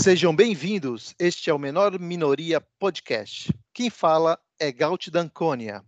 [0.00, 1.12] Sejam bem-vindos.
[1.18, 3.52] Este é o Menor Minoria Podcast.
[3.74, 5.82] Quem fala é Gaut Danconia.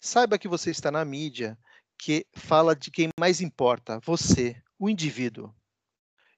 [0.00, 1.58] Saiba que você está na mídia
[1.98, 5.52] que fala de quem mais importa, você, o indivíduo.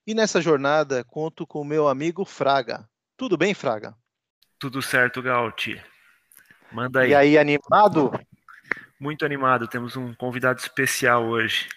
[0.05, 2.89] E nessa jornada conto com o meu amigo Fraga.
[3.15, 3.95] Tudo bem, Fraga?
[4.57, 5.79] Tudo certo, Gaut.
[6.71, 7.11] Manda aí.
[7.11, 8.19] E aí, animado?
[8.99, 9.67] Muito animado.
[9.67, 11.69] Temos um convidado especial hoje.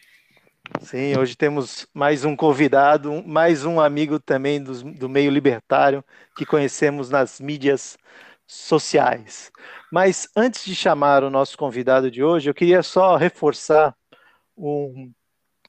[0.82, 6.04] Sim, hoje temos mais um convidado, mais um amigo também do, do meio libertário
[6.36, 7.96] que conhecemos nas mídias
[8.46, 9.50] sociais.
[9.90, 13.96] Mas antes de chamar o nosso convidado de hoje, eu queria só reforçar
[14.56, 15.10] um,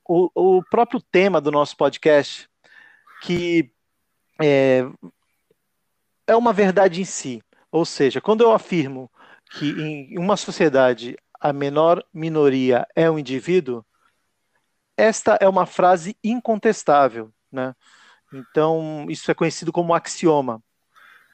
[0.08, 2.50] o, o próprio tema do nosso podcast,
[3.22, 3.72] que
[4.42, 4.84] é,
[6.28, 7.42] é uma verdade em si.
[7.72, 9.10] Ou seja, quando eu afirmo
[9.52, 13.84] que em uma sociedade a menor minoria é um indivíduo,
[15.00, 17.74] esta é uma frase incontestável, né?
[18.34, 20.62] Então, isso é conhecido como axioma.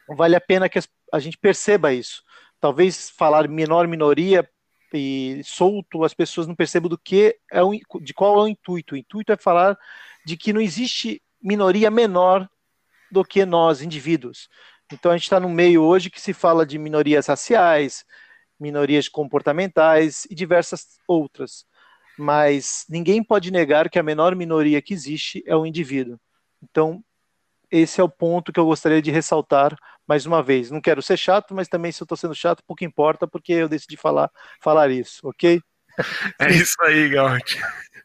[0.07, 0.79] Vale a pena que
[1.11, 2.23] a gente perceba isso.
[2.59, 4.47] Talvez falar menor minoria
[4.93, 8.93] e solto, as pessoas não percebam do que é o, de qual é o intuito.
[8.93, 9.77] O intuito é falar
[10.23, 12.47] de que não existe minoria menor
[13.11, 14.47] do que nós, indivíduos.
[14.93, 18.05] Então a gente está no meio hoje que se fala de minorias raciais,
[18.59, 21.65] minorias comportamentais e diversas outras
[22.17, 26.19] mas ninguém pode negar que a menor minoria que existe é o indivíduo.
[26.63, 27.03] Então,
[27.71, 29.75] esse é o ponto que eu gostaria de ressaltar
[30.07, 30.71] mais uma vez.
[30.71, 33.69] Não quero ser chato, mas também se eu estou sendo chato, pouco importa, porque eu
[33.69, 34.29] decidi falar,
[34.61, 35.61] falar isso, ok?
[36.39, 37.57] É isso aí, Gaut.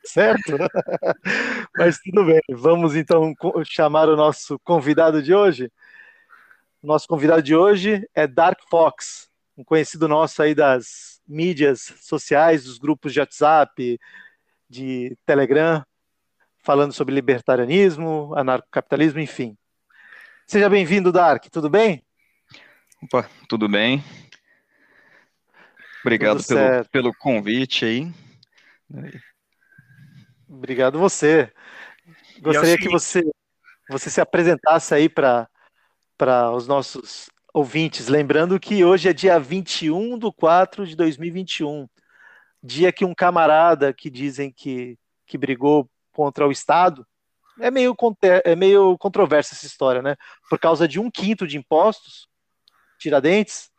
[0.05, 0.56] Certo?
[1.77, 2.41] mas tudo bem.
[2.50, 5.70] Vamos então chamar o nosso convidado de hoje.
[6.83, 12.78] Nosso convidado de hoje é Dark Fox, um conhecido nosso aí das mídias sociais, dos
[12.78, 13.98] grupos de WhatsApp,
[14.69, 15.84] de Telegram,
[16.59, 19.56] falando sobre libertarianismo, anarcocapitalismo, enfim.
[20.47, 22.05] Seja bem-vindo, Dark, tudo bem?
[23.03, 24.05] Opa, tudo bem.
[26.03, 28.12] Obrigado pelo, pelo convite aí.
[30.49, 31.53] Obrigado você.
[32.41, 33.22] Gostaria que você,
[33.88, 35.49] você se apresentasse aí para
[36.55, 41.88] os nossos ouvintes, lembrando que hoje é dia 21 de 4 de 2021,
[42.62, 47.06] dia que um camarada que dizem que, que brigou contra o Estado,
[47.61, 47.94] é meio,
[48.44, 50.16] é meio controversa essa história, né?
[50.49, 52.28] Por causa de um quinto de impostos,
[52.99, 53.71] Tiradentes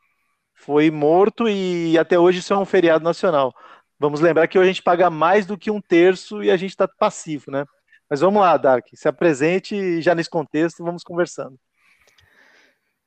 [0.55, 3.53] foi morto e até hoje isso é um feriado nacional.
[3.99, 6.71] Vamos lembrar que hoje a gente paga mais do que um terço e a gente
[6.71, 7.65] está passivo, né?
[8.09, 11.57] Mas vamos lá, Dark, se apresente já nesse contexto, vamos conversando.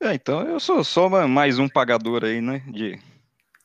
[0.04, 3.00] É, então eu sou só mais um pagador aí, né, de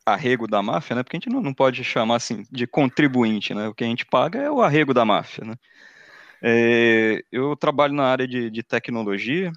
[0.05, 3.67] arrego da máfia, né, porque a gente não, não pode chamar assim de contribuinte, né,
[3.67, 5.55] o que a gente paga é o arrego da máfia, né.
[6.41, 9.51] É, eu trabalho na área de, de tecnologia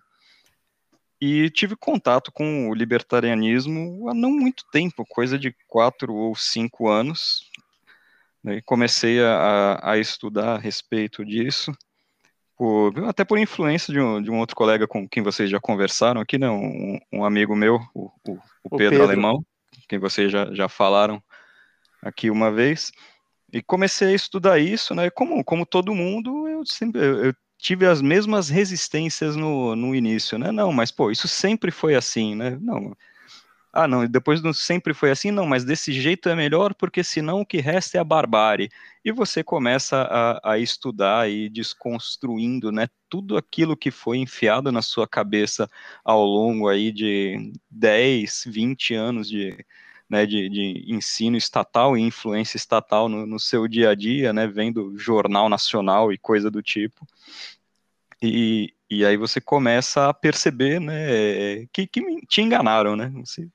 [1.21, 6.89] e tive contato com o libertarianismo há não muito tempo, coisa de quatro ou cinco
[6.89, 7.49] anos,
[8.43, 11.73] né, comecei a, a estudar a respeito disso,
[13.09, 16.39] até por influência de um, de um, outro colega com quem vocês já conversaram aqui,
[16.39, 19.45] né, um, um amigo meu, o, o, o Pedro, Pedro, Alemão,
[19.89, 21.23] quem vocês já, já falaram
[22.03, 22.93] aqui uma vez,
[23.53, 28.03] e comecei a estudar isso, né, como, como todo mundo, eu sempre eu tive as
[28.03, 32.95] mesmas resistências no, no início, né, não, mas pô, isso sempre foi assim, né, não,
[33.73, 37.41] ah, não, depois não sempre foi assim, não, mas desse jeito é melhor, porque senão
[37.41, 38.69] o que resta é a barbárie.
[39.05, 44.83] E você começa a, a estudar e desconstruindo, né, tudo aquilo que foi enfiado na
[44.83, 45.71] sua cabeça
[46.05, 49.65] ao longo aí de 10, 20 anos de,
[50.09, 54.47] né, de, de, ensino estatal e influência estatal no, no, seu dia a dia, né,
[54.47, 57.07] vendo jornal nacional e coisa do tipo.
[58.23, 63.49] E, e aí você começa a perceber, né, que, que te enganaram, né, você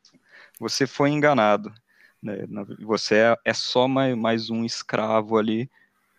[0.59, 1.73] você foi enganado.
[2.22, 2.45] Né?
[2.81, 5.69] Você é, é só mais, mais, um escravo ali,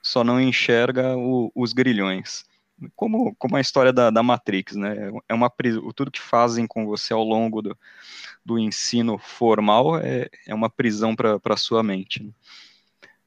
[0.02, 2.44] só não enxerga o, os grilhões.
[2.94, 5.10] Como, como a história da, da Matrix, né?
[5.28, 5.52] É uma
[5.96, 7.76] tudo que fazem com você ao longo do,
[8.44, 12.22] do ensino formal é, é uma prisão para a sua mente.
[12.22, 12.30] Né?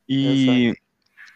[0.07, 0.81] E Exato.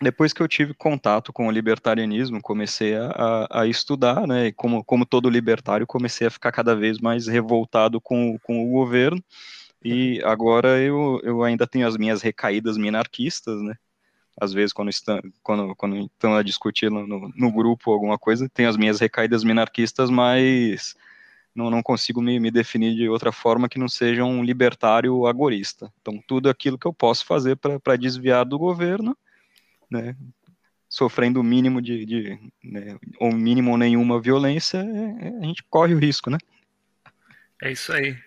[0.01, 4.48] depois que eu tive contato com o libertarianismo, comecei a, a, a, estudar, né?
[4.48, 8.71] E como, como todo libertário, comecei a ficar cada vez mais revoltado com, com o
[8.71, 9.21] governo
[9.86, 13.76] e agora eu, eu ainda tenho as minhas recaídas minarquistas, né?
[14.40, 18.68] Às vezes, quando estão, quando, quando estão a discutir no, no, grupo alguma coisa, tenho
[18.68, 20.96] as minhas recaídas minarquistas, mas
[21.54, 25.94] não, não consigo me, me definir de outra forma que não seja um libertário agorista.
[26.02, 29.16] Então, tudo aquilo que eu posso fazer para desviar do governo,
[29.90, 30.16] né?
[30.90, 35.64] sofrendo o mínimo de, de né, ou mínimo ou nenhuma violência, é, é, a gente
[35.70, 36.38] corre o risco, né?
[37.62, 38.18] É isso aí.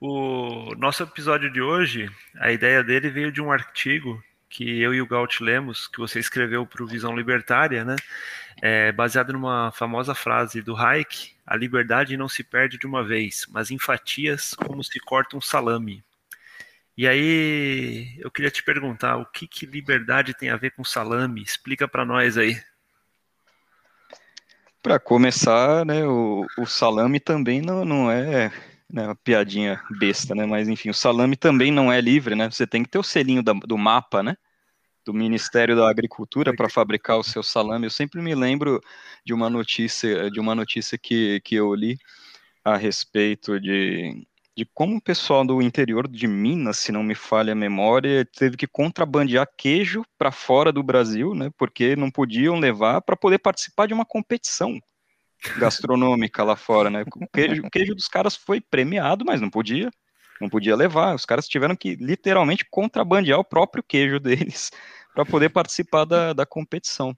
[0.00, 5.00] O nosso episódio de hoje, a ideia dele veio de um artigo que eu e
[5.00, 7.96] o Gaut lemos, que você escreveu para o Visão Libertária, né?
[8.60, 13.46] É, baseado numa famosa frase do Hayek: a liberdade não se perde de uma vez,
[13.50, 16.04] mas em fatias como se corta um salame.
[16.96, 21.42] E aí, eu queria te perguntar, o que, que liberdade tem a ver com salame?
[21.42, 22.60] Explica para nós aí.
[24.82, 28.50] Para começar, né, o, o, salame também não, não é
[28.90, 30.46] né, uma piadinha besta, né?
[30.46, 32.50] Mas enfim, o salame também não é livre, né?
[32.50, 34.36] Você tem que ter o selinho da, do mapa, né?
[35.04, 37.86] Do Ministério da Agricultura para fabricar o seu salame.
[37.86, 38.80] Eu sempre me lembro
[39.24, 41.98] de uma notícia, de uma notícia que, que eu li
[42.64, 44.26] a respeito de
[44.58, 48.56] de como o pessoal do interior de Minas, se não me falha a memória, teve
[48.56, 51.48] que contrabandear queijo para fora do Brasil, né?
[51.56, 54.80] Porque não podiam levar para poder participar de uma competição
[55.58, 57.04] gastronômica lá fora, né?
[57.14, 59.92] O queijo, o queijo dos caras foi premiado, mas não podia,
[60.40, 61.14] não podia levar.
[61.14, 64.72] Os caras tiveram que literalmente contrabandear o próprio queijo deles
[65.14, 67.16] para poder participar da, da competição.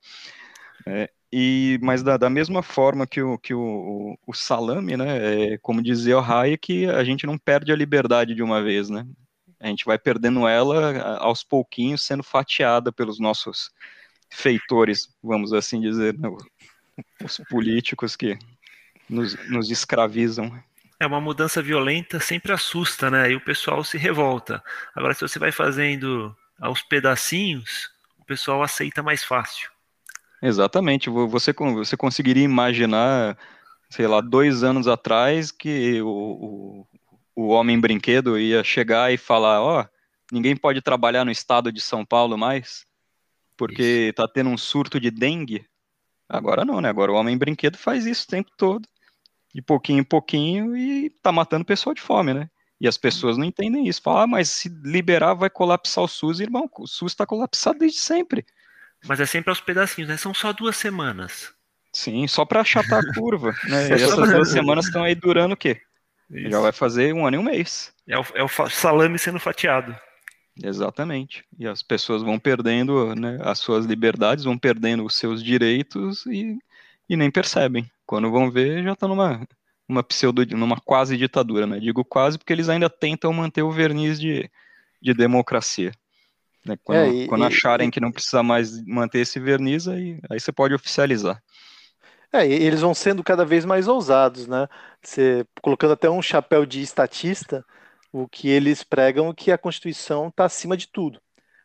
[0.87, 5.59] É, e, mas da, da, mesma forma que o, que o, o salame, né, é,
[5.59, 9.07] como dizia o Hayek, a gente não perde a liberdade de uma vez, né?
[9.61, 13.71] A gente vai perdendo ela aos pouquinhos, sendo fatiada pelos nossos
[14.31, 16.29] feitores, vamos assim dizer, né?
[17.23, 18.39] os políticos que
[19.09, 20.53] nos, nos escravizam.
[20.99, 23.31] É uma mudança violenta, sempre assusta, né?
[23.31, 24.63] E o pessoal se revolta.
[24.95, 29.71] Agora, se você vai fazendo aos pedacinhos, o pessoal aceita mais fácil.
[30.43, 31.11] Exatamente.
[31.11, 33.37] Você, você conseguiria imaginar,
[33.89, 36.87] sei lá, dois anos atrás que o, o,
[37.37, 39.87] o homem brinquedo ia chegar e falar: Ó, oh,
[40.33, 42.87] ninguém pode trabalhar no estado de São Paulo mais,
[43.57, 45.67] porque tá tendo um surto de dengue.
[46.29, 46.89] Agora não, né?
[46.89, 48.89] Agora o homem brinquedo faz isso o tempo todo,
[49.55, 52.49] de pouquinho em pouquinho, e tá matando pessoa de fome, né?
[52.81, 54.01] E as pessoas não entendem isso.
[54.01, 56.71] Falam, ah, mas se liberar vai colapsar o SUS, irmão.
[56.79, 58.47] O SUS está colapsado desde sempre.
[59.07, 60.17] Mas é sempre aos pedacinhos, né?
[60.17, 61.53] São só duas semanas.
[61.93, 63.53] Sim, só para achatar a curva.
[63.65, 63.89] Né?
[63.89, 65.81] E essas duas semanas estão aí durando o quê?
[66.31, 66.51] Isso.
[66.51, 67.93] Já vai fazer um ano e um mês.
[68.07, 69.97] É o, é o salame sendo fatiado.
[70.63, 71.45] Exatamente.
[71.59, 76.59] E as pessoas vão perdendo né, as suas liberdades, vão perdendo os seus direitos e,
[77.09, 77.91] e nem percebem.
[78.07, 79.47] Quando vão ver, já estão numa,
[79.89, 81.81] numa pseudo, numa quase ditadura, né?
[81.81, 84.49] Digo quase porque eles ainda tentam manter o verniz de,
[85.01, 85.93] de democracia.
[86.65, 86.77] Né?
[86.85, 90.39] Quando, é, e, quando acharem e, que não precisa mais manter esse verniz, aí, aí
[90.39, 91.43] você pode oficializar.
[92.33, 94.69] É, e eles vão sendo cada vez mais ousados, né?
[95.03, 97.65] Você, colocando até um chapéu de estatista,
[98.13, 101.21] o que eles pregam é que a Constituição está acima de tudo.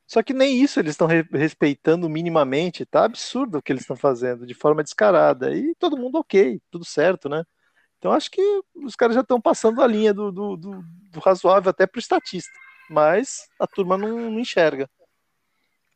[0.07, 3.95] Só que nem isso eles estão re respeitando minimamente, tá absurdo o que eles estão
[3.95, 5.55] fazendo, de forma descarada.
[5.55, 7.43] E todo mundo ok, tudo certo, né?
[7.99, 8.41] Então acho que
[8.75, 12.01] os caras já estão passando a linha do, do, do, do razoável até para o
[12.01, 12.51] estatista
[12.89, 14.89] mas a turma não, não enxerga.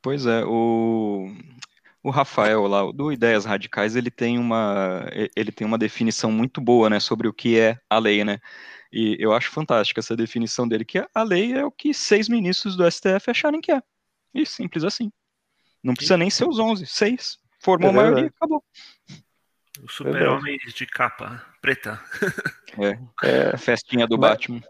[0.01, 1.31] Pois é, o,
[2.01, 5.05] o Rafael lá, do Ideias Radicais, ele tem uma
[5.35, 8.39] ele tem uma definição muito boa, né, sobre o que é a lei, né?
[8.91, 12.75] E eu acho fantástica essa definição dele, que a lei é o que seis ministros
[12.75, 13.81] do STF acharem que é.
[14.33, 15.11] E simples assim.
[15.83, 17.37] Não precisa nem ser os onze, seis.
[17.59, 18.63] Formou é a maioria, acabou.
[19.83, 22.01] O super-homem de capa preta.
[22.77, 23.57] É, é.
[23.57, 24.17] festinha do.
[24.17, 24.61] Batman.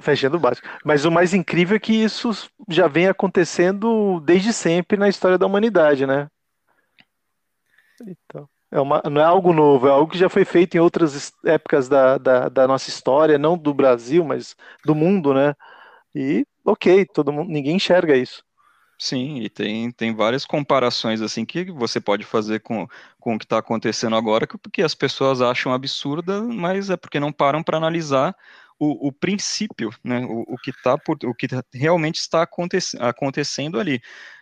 [0.00, 0.66] Fechinha do básico.
[0.84, 2.30] Mas o mais incrível é que isso
[2.68, 6.28] já vem acontecendo desde sempre na história da humanidade, né?
[8.02, 11.32] Então, é uma, não é algo novo, é algo que já foi feito em outras
[11.44, 15.54] épocas da, da, da nossa história, não do Brasil, mas do mundo, né?
[16.14, 18.42] E ok, todo mundo, ninguém enxerga isso.
[18.98, 22.86] Sim, e tem, tem várias comparações assim que você pode fazer com,
[23.18, 27.32] com o que está acontecendo agora, porque as pessoas acham absurda, mas é porque não
[27.32, 28.36] param para analisar
[28.80, 33.78] o, o princípio, né, o, o que tá por, o que realmente está aconte, acontecendo
[33.78, 34.00] ali.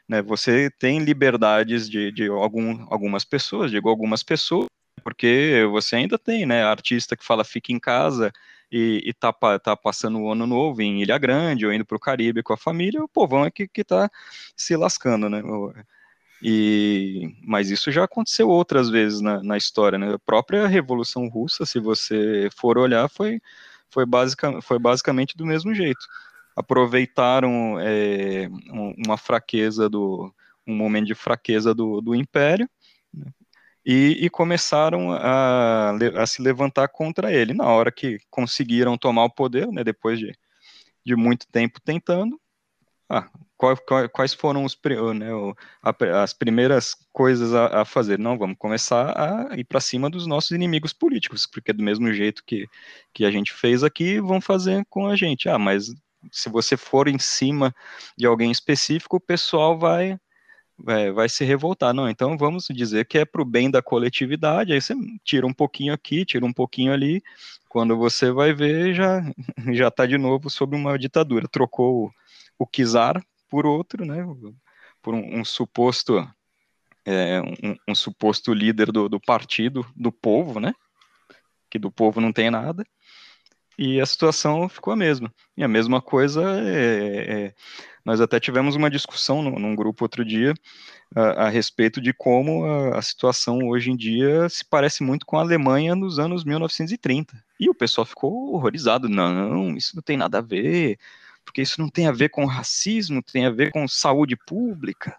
[0.08, 4.68] Né, você tem liberdades de, de algum, algumas pessoas, digo algumas pessoas,
[5.02, 8.32] porque você ainda tem, né, artista que fala fica em casa
[8.70, 12.00] e, e tá, tá passando o ano novo em Ilha Grande ou indo para o
[12.00, 14.08] Caribe com a família, o povão é que, que tá
[14.56, 15.42] se lascando, né,
[16.40, 20.14] e, mas isso já aconteceu outras vezes na, na história, né?
[20.14, 23.40] A própria Revolução Russa, se você for olhar, foi
[23.90, 26.04] foi, basic, foi basicamente do mesmo jeito.
[26.56, 28.48] Aproveitaram é,
[29.06, 30.32] uma fraqueza do
[30.66, 32.68] um momento de fraqueza do, do império
[33.12, 33.32] né,
[33.84, 37.54] e, e, começaram a, a, se levantar contra ele.
[37.54, 40.36] Na hora que conseguiram tomar o poder, né, depois de,
[41.04, 42.38] de muito tempo tentando,
[43.08, 43.30] ah,
[44.12, 44.78] quais foram os,
[45.16, 45.26] né,
[46.22, 48.18] as primeiras coisas a, fazer?
[48.18, 52.44] Não, vamos começar a ir para cima dos nossos inimigos políticos, porque do mesmo jeito
[52.46, 52.68] que,
[53.12, 55.48] que a gente fez aqui, vão fazer com a gente.
[55.48, 55.92] Ah, mas
[56.30, 57.74] se você for em cima
[58.16, 60.18] de alguém específico, o pessoal vai
[60.78, 61.92] vai, vai se revoltar.
[61.92, 65.52] Não, então vamos dizer que é para o bem da coletividade, aí você tira um
[65.52, 67.22] pouquinho aqui, tira um pouquinho ali,
[67.68, 69.20] quando você vai ver, já
[69.74, 71.48] já está de novo sob uma ditadura.
[71.48, 72.12] Trocou o,
[72.60, 74.24] o Kizar por outro, né,
[75.02, 76.18] por um, um suposto
[77.04, 80.74] é, um, um, suposto líder do, do partido do povo, né,
[81.70, 82.84] que do povo não tem nada,
[83.78, 85.32] e a situação ficou a mesma.
[85.56, 87.54] E a mesma coisa, é, é,
[88.04, 90.52] nós até tivemos uma discussão no, num grupo outro dia
[91.14, 95.38] a, a respeito de como a, a, situação hoje em dia se parece muito com
[95.38, 97.40] a Alemanha nos anos 1930.
[97.60, 99.08] E o pessoal ficou horrorizado.
[99.08, 100.98] Não, isso não tem nada a ver,
[101.48, 105.16] porque isso não tem a ver com racismo, tem a ver com saúde pública.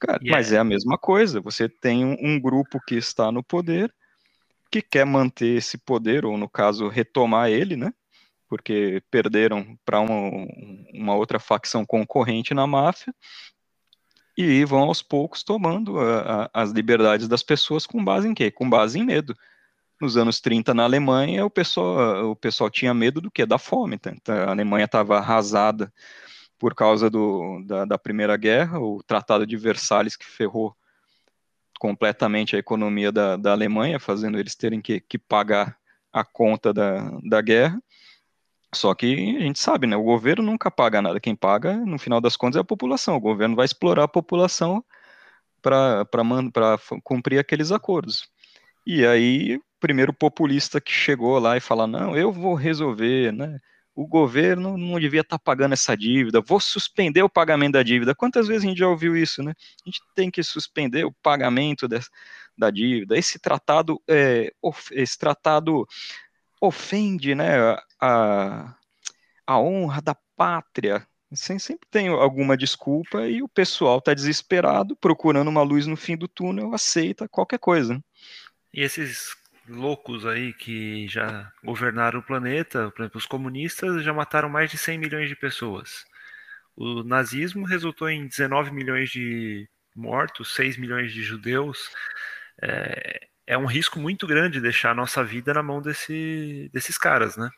[0.00, 0.36] Cara, yeah.
[0.36, 1.40] Mas é a mesma coisa.
[1.40, 3.94] Você tem um, um grupo que está no poder
[4.68, 7.94] que quer manter esse poder, ou no caso, retomar ele, né?
[8.48, 10.46] Porque perderam para uma,
[10.92, 13.14] uma outra facção concorrente na máfia,
[14.36, 18.50] e vão aos poucos tomando a, a, as liberdades das pessoas com base em quê?
[18.50, 19.34] Com base em medo.
[20.00, 23.44] Nos anos 30 na Alemanha, o pessoal, o pessoal tinha medo do quê?
[23.44, 23.98] Da fome.
[23.98, 24.10] Tá?
[24.10, 25.92] Então, a Alemanha estava arrasada
[26.58, 30.76] por causa do, da, da Primeira Guerra, o Tratado de Versalhes que ferrou
[31.78, 35.78] completamente a economia da, da Alemanha, fazendo eles terem que, que pagar
[36.12, 37.80] a conta da, da guerra.
[38.74, 39.96] Só que a gente sabe, né?
[39.96, 41.18] O governo nunca paga nada.
[41.20, 43.16] Quem paga, no final das contas, é a população.
[43.16, 44.84] O governo vai explorar a população
[45.62, 46.06] para
[47.02, 48.28] cumprir aqueles acordos.
[48.90, 53.60] E aí, o primeiro populista que chegou lá e fala: não, eu vou resolver, né?
[53.98, 58.14] o governo não devia estar tá pagando essa dívida, vou suspender o pagamento da dívida.
[58.14, 59.52] Quantas vezes a gente já ouviu isso, né?
[59.84, 61.98] A gente tem que suspender o pagamento de,
[62.56, 63.18] da dívida.
[63.18, 64.52] Esse tratado, é,
[64.92, 65.84] esse tratado
[66.60, 68.74] ofende, né, a,
[69.44, 71.04] a honra da pátria.
[71.34, 76.28] Sempre tem alguma desculpa e o pessoal está desesperado, procurando uma luz no fim do
[76.28, 78.00] túnel, aceita qualquer coisa.
[78.72, 79.36] E esses
[79.68, 84.78] loucos aí que já governaram o planeta, por exemplo, os comunistas já mataram mais de
[84.78, 86.04] 100 milhões de pessoas.
[86.76, 91.90] O nazismo resultou em 19 milhões de mortos, 6 milhões de judeus.
[92.62, 97.36] É, é um risco muito grande deixar a nossa vida na mão desse, desses caras,
[97.36, 97.50] né?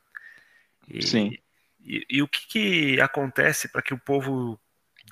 [0.89, 1.37] E, Sim.
[1.81, 4.59] E, e o que, que acontece para que o povo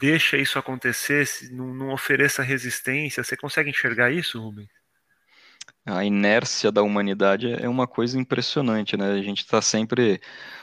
[0.00, 3.22] deixe isso acontecer, não, não ofereça resistência?
[3.22, 4.77] Você consegue enxergar isso, Rubens?
[5.88, 9.12] A inércia da humanidade é uma coisa impressionante, né?
[9.12, 10.20] A gente está sempre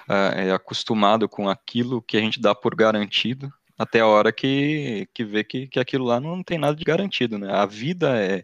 [0.09, 5.07] uh, é, acostumado com aquilo que a gente dá por garantido, até a hora que,
[5.13, 7.51] que vê que, que aquilo lá não tem nada de garantido, né?
[7.51, 8.43] A vida é,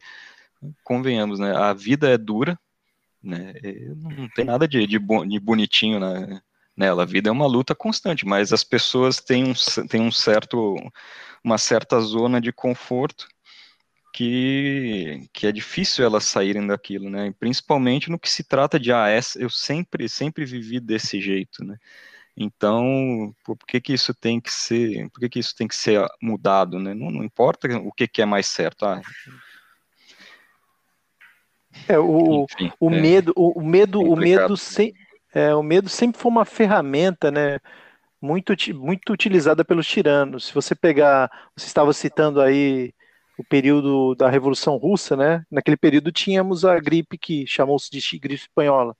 [0.84, 1.56] convenhamos, né?
[1.56, 2.60] A vida é dura,
[3.24, 3.54] né?
[3.96, 6.42] Não tem nada de, de, de bonitinho né?
[6.76, 7.04] nela.
[7.04, 9.54] A vida é uma luta constante, mas as pessoas têm um,
[9.88, 10.76] têm um certo,
[11.44, 13.28] uma certa zona de conforto
[14.14, 17.34] que, que é difícil elas saírem daquilo, né?
[17.40, 21.78] Principalmente no que se trata de AS, eu sempre, sempre vivi desse jeito, né?
[22.36, 26.06] Então, por que que isso tem que ser, por que que isso tem que ser
[26.22, 26.94] mudado, né?
[26.94, 29.02] Não, não importa o que, que é mais certo, ah,
[31.88, 34.94] é, o, Enfim, o, é, medo, o, o medo, o medo, sem,
[35.34, 37.60] é, o medo sempre foi uma ferramenta, né?
[38.22, 40.46] Muito, muito utilizada pelos tiranos.
[40.46, 42.94] Se você pegar, você estava citando aí
[43.42, 45.44] o período da Revolução Russa, né?
[45.50, 48.96] Naquele período tínhamos a gripe que chamou-se de gripe espanhola.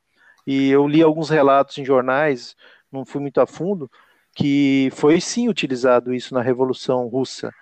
[0.48, 2.56] E eu li alguns relatos em jornais,
[2.92, 3.90] não fui muito a fundo,
[4.36, 7.54] que foi sim utilizado isso na Revolução Russa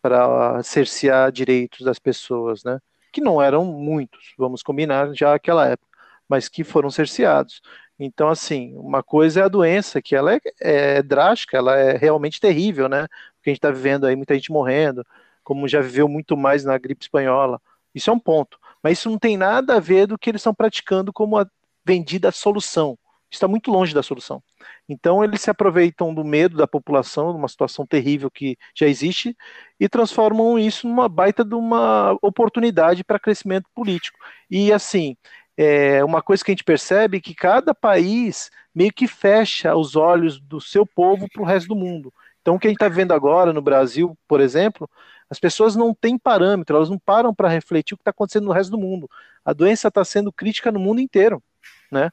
[0.00, 2.78] para cercear direitos das pessoas, né?
[3.12, 5.88] Que não eram muitos, vamos combinar já naquela época,
[6.28, 7.60] mas que foram cerceados.
[7.98, 12.40] Então, assim, uma coisa é a doença, que ela é, é drástica, ela é realmente
[12.40, 13.08] terrível, né?
[13.36, 15.04] Porque a gente está vivendo aí muita gente morrendo,
[15.48, 17.58] como já viveu muito mais na gripe espanhola.
[17.94, 18.58] Isso é um ponto.
[18.82, 21.46] Mas isso não tem nada a ver do que eles estão praticando como a
[21.82, 22.98] vendida solução.
[23.30, 24.42] Está muito longe da solução.
[24.86, 29.34] Então eles se aproveitam do medo da população, de uma situação terrível que já existe,
[29.80, 34.18] e transformam isso numa baita de uma oportunidade para crescimento político.
[34.50, 35.16] E assim,
[35.56, 39.96] é uma coisa que a gente percebe é que cada país meio que fecha os
[39.96, 42.12] olhos do seu povo para o resto do mundo.
[42.42, 44.88] Então o que a gente está vendo agora no Brasil, por exemplo,
[45.30, 48.52] as pessoas não têm parâmetro, elas não param para refletir o que está acontecendo no
[48.52, 49.08] resto do mundo.
[49.44, 51.42] A doença está sendo crítica no mundo inteiro,
[51.90, 52.10] né?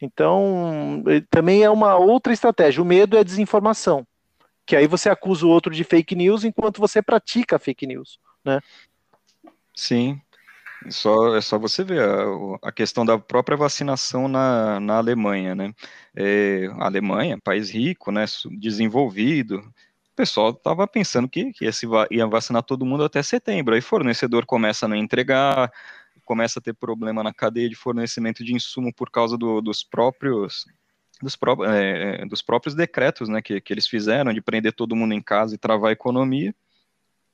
[0.00, 2.82] Então, também é uma outra estratégia.
[2.82, 4.06] O medo é desinformação.
[4.66, 8.60] que aí você acusa o outro de fake news enquanto você pratica fake news, né?
[9.74, 10.20] Sim,
[10.90, 15.72] só, é só você ver a, a questão da própria vacinação na, na Alemanha, né?
[16.14, 18.24] É, a Alemanha, país rico, né,
[18.58, 19.62] desenvolvido,
[20.18, 21.70] pessoal estava pensando que, que ia,
[22.10, 23.76] ia vacinar todo mundo até setembro.
[23.76, 25.72] Aí fornecedor começa a não entregar,
[26.24, 30.66] começa a ter problema na cadeia de fornecimento de insumo por causa do, dos próprios
[31.22, 35.14] dos, pró é, dos próprios decretos né, que, que eles fizeram de prender todo mundo
[35.14, 36.52] em casa e travar a economia.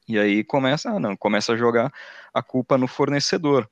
[0.07, 1.91] E aí começa, ah, não, começa a jogar
[2.35, 3.67] a culpa no fornecedor.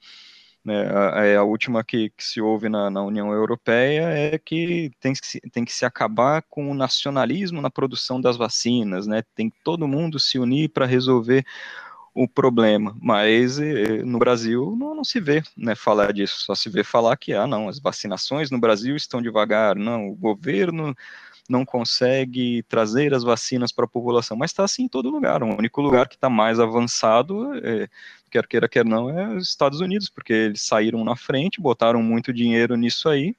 [0.64, 4.92] Né, a, é, a última que, que se ouve na, na, União Europeia é que
[5.00, 9.25] tem, que se, tem que se acabar com o nacionalismo na produção das vacinas, né,
[9.35, 11.45] tem que todo mundo se unir para resolver
[12.14, 16.69] o problema, mas eh, no Brasil não, não, se vê né, falar disso, só se
[16.69, 20.95] vê falar que, ah, não, as vacinações no Brasil estão devagar, não, o governo
[21.49, 25.57] não consegue trazer as vacinas para a população, mas está assim em todo lugar, o
[25.57, 27.88] único lugar que está mais avançado, é,
[28.31, 32.33] quer queira, quer não, é os Estados Unidos, porque eles saíram na frente, botaram muito
[32.33, 33.35] dinheiro nisso aí,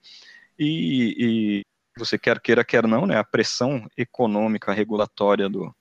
[0.58, 1.66] e, e
[1.98, 5.74] você quer queira, quer não, né, a pressão econômica regulatória do,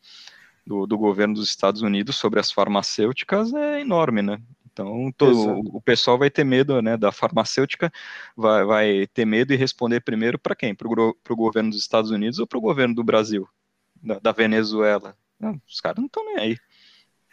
[0.67, 4.41] do, do, governo dos Estados Unidos sobre as farmacêuticas é enorme, né?
[4.73, 7.93] Então, todo, o pessoal vai ter medo né, da farmacêutica,
[8.35, 10.75] vai, vai ter medo e responder primeiro para quem?
[10.75, 13.47] Para o governo dos Estados Unidos ou para o governo do Brasil,
[14.03, 15.15] da, da Venezuela?
[15.39, 16.57] Não, os caras não estão nem aí.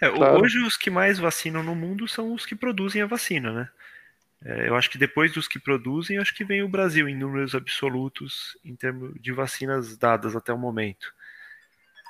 [0.02, 0.42] É, claro.
[0.42, 3.70] Hoje, os que mais vacinam no mundo são os que produzem a vacina, né?
[4.44, 7.54] É, eu acho que depois dos que produzem, acho que vem o Brasil em números
[7.54, 11.14] absolutos em termos de vacinas dadas até o momento.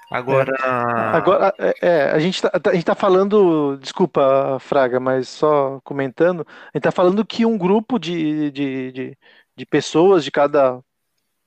[0.10, 0.56] Agora.
[1.14, 3.78] Agora, é, é a, gente tá, a gente tá falando.
[3.78, 6.46] Desculpa, Fraga, mas só comentando.
[6.74, 9.18] A gente tá falando que um grupo de, de, de,
[9.56, 10.82] de pessoas de cada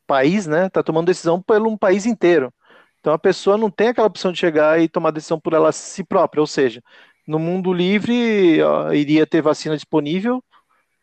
[0.07, 2.53] país, né, tá tomando decisão pelo um país inteiro.
[3.01, 6.05] Então a pessoa não tem aquela opção de chegar e tomar decisão por ela si
[6.05, 6.83] própria, ou seja,
[7.27, 10.43] no mundo livre ó, iria ter vacina disponível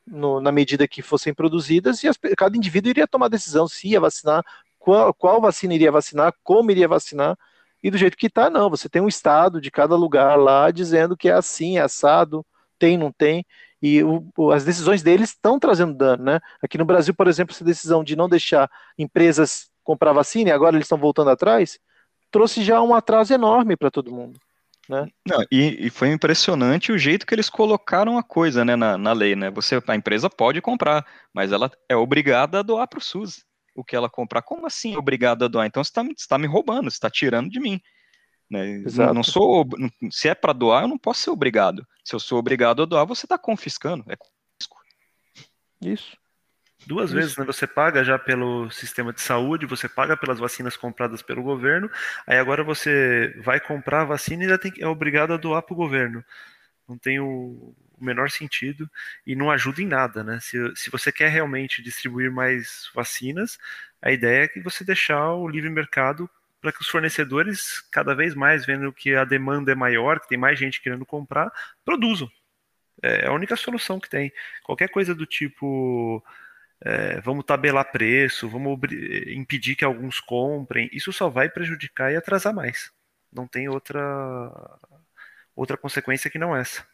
[0.08, 4.00] no, na medida que fossem produzidas e as, cada indivíduo iria tomar decisão se ia
[4.00, 4.44] vacinar,
[4.78, 7.38] qual, qual vacina iria vacinar, como iria vacinar,
[7.82, 8.70] e do jeito que está, não.
[8.70, 12.46] Você tem um estado de cada lugar lá dizendo que é assim, é assado,
[12.78, 13.46] tem, não tem.
[13.82, 16.40] E o, as decisões deles estão trazendo dano, né?
[16.62, 20.76] Aqui no Brasil, por exemplo, essa decisão de não deixar empresas comprar vacina e agora
[20.76, 21.80] eles estão voltando atrás,
[22.30, 24.40] trouxe já um atraso enorme para todo mundo.
[24.88, 25.08] Né?
[25.28, 29.14] Não, e, e, foi impressionante o jeito que eles colocaram a coisa né, na, na
[29.14, 29.36] lei.
[29.36, 29.52] Né?
[29.52, 33.44] Você, a empresa pode comprar, mas ela é obrigada a doar para o SUS
[33.80, 34.42] o que ela comprar.
[34.42, 35.66] Como assim obrigado a doar?
[35.66, 37.82] Então você está tá me roubando, você está tirando de mim.
[38.50, 38.84] Né?
[38.96, 39.68] Não, não, sou,
[40.12, 41.88] se é para doar, eu não posso ser obrigado.
[42.04, 44.04] Se eu sou obrigado a doar, você está confiscando.
[44.08, 44.78] É confisco.
[45.82, 46.18] Isso.
[46.88, 47.16] Duas Isso.
[47.16, 47.46] vezes, né?
[47.46, 51.90] Você paga já pelo sistema de saúde, você paga pelas vacinas compradas pelo governo,
[52.26, 55.74] aí agora você vai comprar a vacina e ainda tem, é obrigado a doar para
[55.74, 56.24] o governo.
[56.90, 58.90] Não tem o, menor sentido
[59.26, 60.40] e não ajuda em nada, né?
[60.42, 63.58] Se, se você quer realmente distribuir mais vacinas,
[64.02, 66.30] a ideia é que você deixar o livre mercado
[66.62, 70.38] para que os fornecedores, cada vez mais vendo que a demanda é maior, que tem
[70.38, 71.52] mais gente querendo comprar,
[71.86, 72.30] produzam.
[73.02, 74.32] É a única solução que tem.
[74.64, 76.24] Qualquer coisa do tipo
[76.82, 78.80] é, vamos tabelar preço, vamos
[79.28, 82.92] impedir que alguns comprem, isso só vai prejudicar e atrasar mais.
[83.32, 84.00] Não tem outra
[85.60, 86.86] outra consequência que não essa.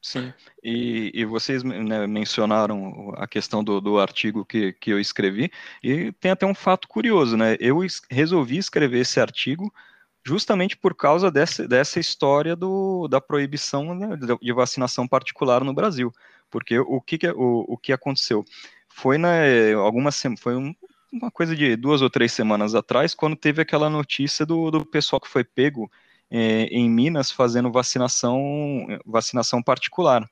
[0.00, 0.32] Sim,
[0.62, 5.50] e, e vocês né, mencionaram a questão do, do artigo que, que eu escrevi,
[5.82, 7.56] e tem até um fato curioso, né?
[7.60, 9.72] Eu es resolvi escrever esse artigo
[10.24, 16.12] justamente por causa dessa, dessa história do, da proibição né, de vacinação particular no Brasil.
[16.50, 18.44] Porque o que, que o, o que aconteceu?
[18.88, 19.30] Foi na
[19.76, 20.74] algumas foi um,
[21.12, 25.20] uma coisa de duas ou três semanas atrás, quando teve aquela notícia do, do pessoal
[25.20, 25.90] que foi pego
[26.32, 30.28] é, em Minas fazendo vacinação, vacinação particular.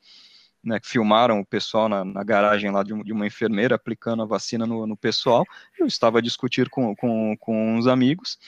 [0.63, 4.67] Né, filmaram o pessoal na, na garagem lá de, de, uma enfermeira aplicando a vacina
[4.67, 5.43] no, no pessoal.
[5.79, 8.39] Eu estava a discutir com, com, com uns amigos,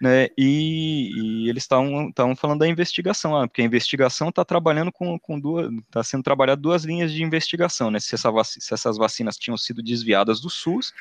[0.00, 5.16] né, e, e eles estavam falando da investigação, ah, porque a investigação está trabalhando com,
[5.16, 9.36] com duas, está sendo trabalhado duas linhas de investigação, né, se, essa se essas vacinas
[9.36, 10.92] tinham sido desviadas do SUS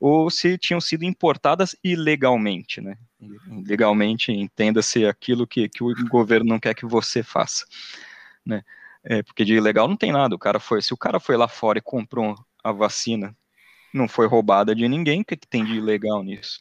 [0.00, 2.96] ou se tinham sido importadas ilegalmente, né?
[3.66, 7.66] Legalmente, entenda-se aquilo que, que o governo não quer que você faça,
[8.46, 8.62] né?
[9.10, 10.34] É, porque de ilegal não tem nada.
[10.34, 13.34] O cara foi, se o cara foi lá fora e comprou a vacina,
[13.92, 16.60] não foi roubada de ninguém, o que, que tem de ilegal nisso?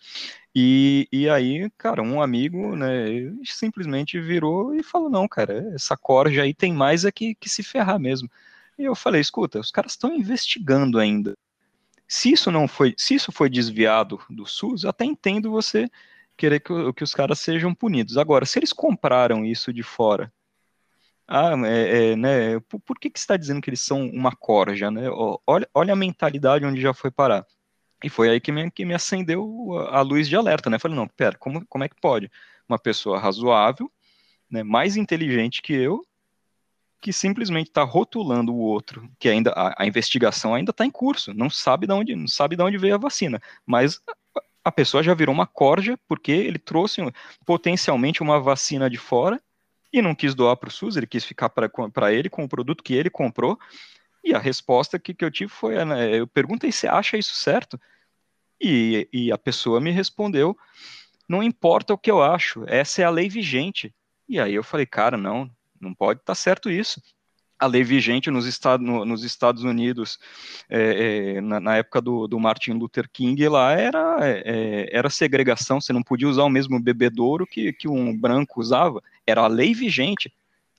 [0.56, 3.06] E, e aí, cara, um amigo, né,
[3.44, 7.62] simplesmente virou e falou: não, cara, essa corja aí tem mais é que, que se
[7.64, 8.30] ferrar mesmo.
[8.80, 11.38] E eu falei: escuta, os caras estão investigando ainda.
[12.08, 15.90] Se isso não foi, se isso foi desviado do SUS, até entendo você
[16.38, 18.18] querer que, que os caras sejam punidos.
[18.18, 20.32] Agora, se eles compraram isso de fora,
[21.28, 24.90] ah, é, é, né, por, por, que, que está dizendo que eles são uma corja,
[24.90, 25.10] né?
[25.46, 27.46] Olha, olha a mentalidade onde já foi parar.
[28.04, 30.80] E foi aí que me, que me acendeu a, a luz de alerta, né?
[30.80, 32.32] Falei, não, pera, como, como é que pode?
[32.70, 33.92] Uma pessoa razoável,
[34.50, 36.02] né, mais inteligente que eu,
[37.02, 41.34] que simplesmente está rotulando o outro, que ainda a, a investigação ainda está em curso,
[41.34, 44.02] não sabe de onde, não sabe de onde veio a vacina, mas
[44.64, 47.02] a pessoa já virou uma corja porque ele trouxe
[47.46, 49.42] potencialmente uma vacina de fora
[49.92, 52.84] e não quis doar para o SUS, ele quis ficar para ele com o produto
[52.84, 53.58] que ele comprou.
[54.24, 57.80] E a resposta que, que eu tive foi: né, eu perguntei se acha isso certo.
[58.60, 60.58] E, e a pessoa me respondeu:
[61.28, 63.94] não importa o que eu acho, essa é a lei vigente.
[64.28, 67.02] E aí eu falei: cara, não, não pode estar tá certo isso
[67.60, 70.20] a lei vigente nos, Estados, no, nos Estados Unidos
[70.70, 75.10] é, é, na, na, época do, do, Martin Luther King lá era, é, é, era
[75.10, 79.48] segregação, você não podia usar o mesmo bebedouro que, que um branco usava, era a
[79.48, 80.32] lei vigente.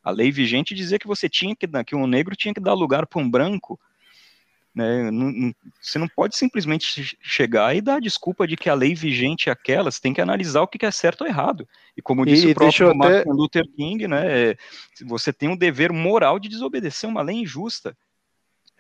[0.03, 3.07] A lei vigente dizia que você tinha que que um negro tinha que dar lugar
[3.07, 3.79] para um branco
[4.75, 5.11] né?
[5.11, 9.53] Não, você não pode simplesmente chegar e dar desculpa de que a lei vigente é
[9.53, 11.67] aquela, você tem que analisar o que é certo ou errado.
[11.97, 13.31] E como disse e o próprio Martin até...
[13.31, 14.57] Luther King, né, é,
[15.05, 17.97] você tem um dever moral de desobedecer uma lei injusta.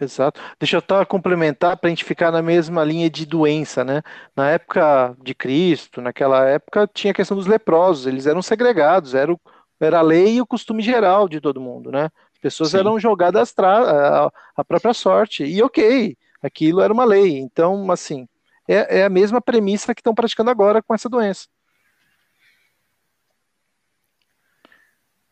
[0.00, 0.40] Exato.
[0.60, 4.00] Deixa eu estar complementar para a gente ficar na mesma linha de doença, né?
[4.36, 9.32] Na época de Cristo, naquela época, tinha a questão dos leprosos, eles eram segregados, era,
[9.32, 9.40] o,
[9.80, 12.10] era a lei e o costume geral de todo mundo, né?
[12.38, 12.78] As pessoas Sim.
[12.78, 15.44] eram jogadas à, à própria sorte.
[15.44, 17.36] E ok, aquilo era uma lei.
[17.36, 18.28] Então, assim,
[18.68, 21.48] é, é a mesma premissa que estão praticando agora com essa doença.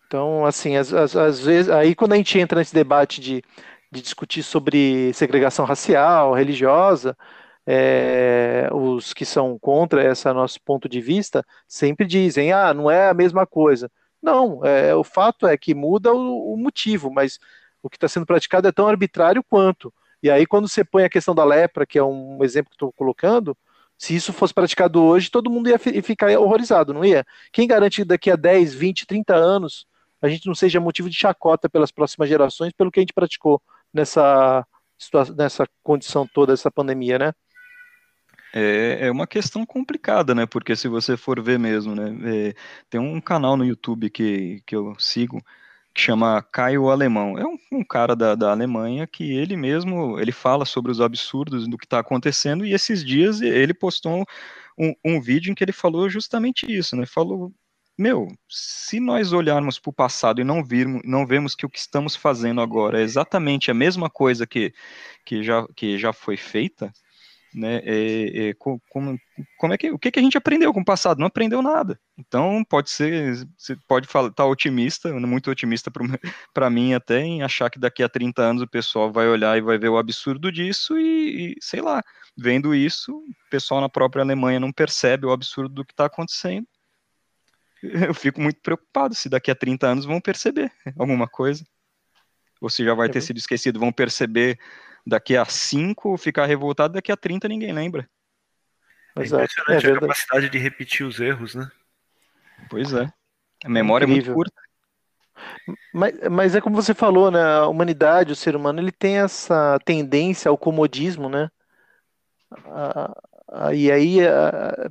[0.08, 3.42] Então, assim, às, às, às, vezes, aí quando a gente entra nesse debate de,
[3.90, 7.16] de discutir sobre segregação racial, religiosa,
[7.66, 13.08] é, os que são contra esse nosso ponto de vista sempre dizem, ah, não é
[13.08, 13.90] a mesma coisa.
[14.22, 17.38] Não, é, o fato é que muda o, o motivo, mas
[17.82, 19.92] o que está sendo praticado é tão arbitrário quanto.
[20.22, 22.92] E aí, quando você põe a questão da lepra, que é um exemplo que estou
[22.92, 23.56] colocando,
[23.98, 27.24] se isso fosse praticado hoje, todo mundo ia ficar horrorizado, não ia?
[27.52, 29.86] Quem garante que daqui a 10, 20, 30 anos
[30.20, 33.62] a gente não seja motivo de chacota pelas próximas gerações pelo que a gente praticou
[33.92, 34.66] nessa,
[35.36, 37.32] nessa condição toda, essa pandemia, né?
[38.58, 40.46] É, é uma questão complicada, né?
[40.46, 42.48] Porque se você for ver mesmo, né?
[42.48, 42.54] É,
[42.88, 45.42] tem um canal no YouTube que, que eu sigo
[45.94, 47.38] que chama Caio Alemão.
[47.38, 51.68] É um, um cara da, da Alemanha que ele mesmo ele fala sobre os absurdos
[51.68, 54.24] do que está acontecendo e esses dias ele postou
[54.78, 57.06] um, um vídeo em que ele falou justamente isso, né?
[57.06, 57.52] Falou
[57.98, 61.78] meu, se nós olharmos para o passado e não virmos, não vemos que o que
[61.78, 64.72] estamos fazendo agora é exatamente a mesma coisa que,
[65.24, 66.92] que, já, que já foi feita,
[67.56, 67.80] né?
[67.84, 68.80] É, é, como,
[69.58, 71.18] como é que o que, que a gente aprendeu com o passado?
[71.18, 71.98] Não aprendeu nada.
[72.18, 75.90] Então pode ser, você pode falar, tá otimista, muito otimista
[76.52, 79.62] para mim até em achar que daqui a 30 anos o pessoal vai olhar e
[79.62, 82.02] vai ver o absurdo disso e, e sei lá,
[82.36, 86.66] vendo isso, o pessoal na própria Alemanha não percebe o absurdo do que está acontecendo.
[87.82, 91.64] Eu fico muito preocupado se daqui a 30 anos vão perceber alguma coisa.
[92.60, 94.58] Ou se já vai ter sido esquecido, vão perceber
[95.06, 98.08] daqui a 5 ficar revoltado, daqui a 30 ninguém lembra.
[99.16, 101.70] É impressionante é a capacidade de repetir os erros, né?
[102.68, 103.10] Pois é.
[103.64, 104.32] A memória Incrível.
[104.32, 104.66] é muito curta.
[105.92, 107.42] Mas, mas é como você falou, né?
[107.42, 111.50] A humanidade, o ser humano, ele tem essa tendência ao comodismo, né?
[113.74, 114.18] e aí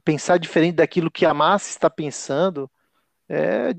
[0.04, 2.70] pensar diferente daquilo que a massa está pensando
[3.30, 3.72] é,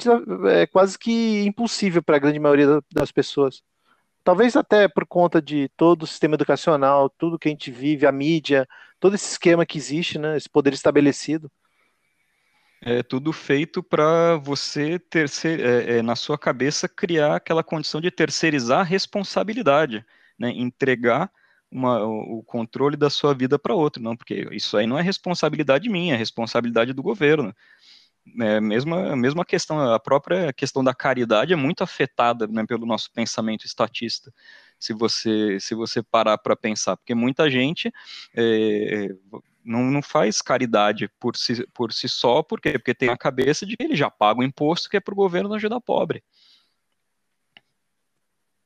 [0.61, 3.63] é quase que impossível para a grande maioria das pessoas.
[4.27, 8.11] Talvez até por conta de todo o sistema educacional, tudo que a gente vive, a
[8.11, 8.67] mídia,
[8.99, 11.49] todo esse esquema que existe, né, esse poder estabelecido.
[12.83, 18.11] É tudo feito para você ter é, é, na sua cabeça criar aquela condição de
[18.11, 20.05] terceirizar a responsabilidade,
[20.37, 21.31] né, entregar
[21.71, 25.89] uma, o controle da sua vida para outro, não, porque isso aí não é responsabilidade
[25.89, 27.55] minha, é responsabilidade do governo
[28.41, 33.11] é, mesma, mesma questão, a própria questão da caridade é muito afetada né, pelo nosso
[33.13, 34.33] pensamento estatista,
[34.79, 37.93] se você, se você parar para pensar, porque muita gente
[38.35, 39.09] é,
[39.65, 42.73] não, não faz caridade por si, por si só, por quê?
[42.73, 45.17] porque tem a cabeça de que ele já paga o imposto que é para o
[45.17, 46.23] governo ajudar pobre.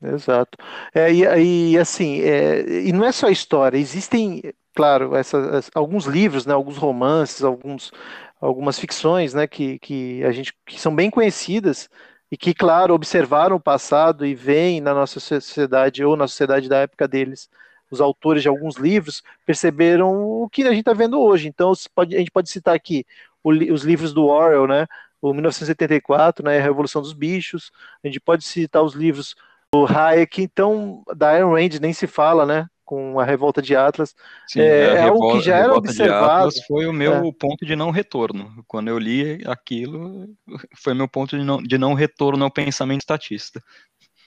[0.02, 0.56] Exato.
[0.94, 4.42] É, e, e, assim, é, e não é só história, existem,
[4.74, 7.92] claro, essas, alguns livros, né, alguns romances, alguns
[8.40, 11.90] algumas ficções, né, que, que a gente que são bem conhecidas
[12.30, 16.78] e que, claro, observaram o passado e veem na nossa sociedade ou na sociedade da
[16.78, 17.50] época deles,
[17.90, 21.48] os autores de alguns livros perceberam o que a gente está vendo hoje.
[21.48, 23.04] Então, pode, a gente pode citar aqui
[23.42, 24.86] o, os livros do Orwell, né?
[25.20, 26.58] O 1984, né?
[26.58, 27.72] A Revolução dos Bichos.
[28.02, 29.34] A gente pode citar os livros
[29.72, 32.66] do Hayek, então da Ayn Rand nem se fala, né?
[32.84, 34.14] Com a Revolta de Atlas.
[34.48, 36.50] Sim, é, é algo que já era observado.
[36.66, 37.32] foi o meu é.
[37.38, 38.64] ponto de não retorno.
[38.66, 40.28] Quando eu li aquilo,
[40.76, 43.62] foi meu ponto de não, de não retorno ao pensamento estatista.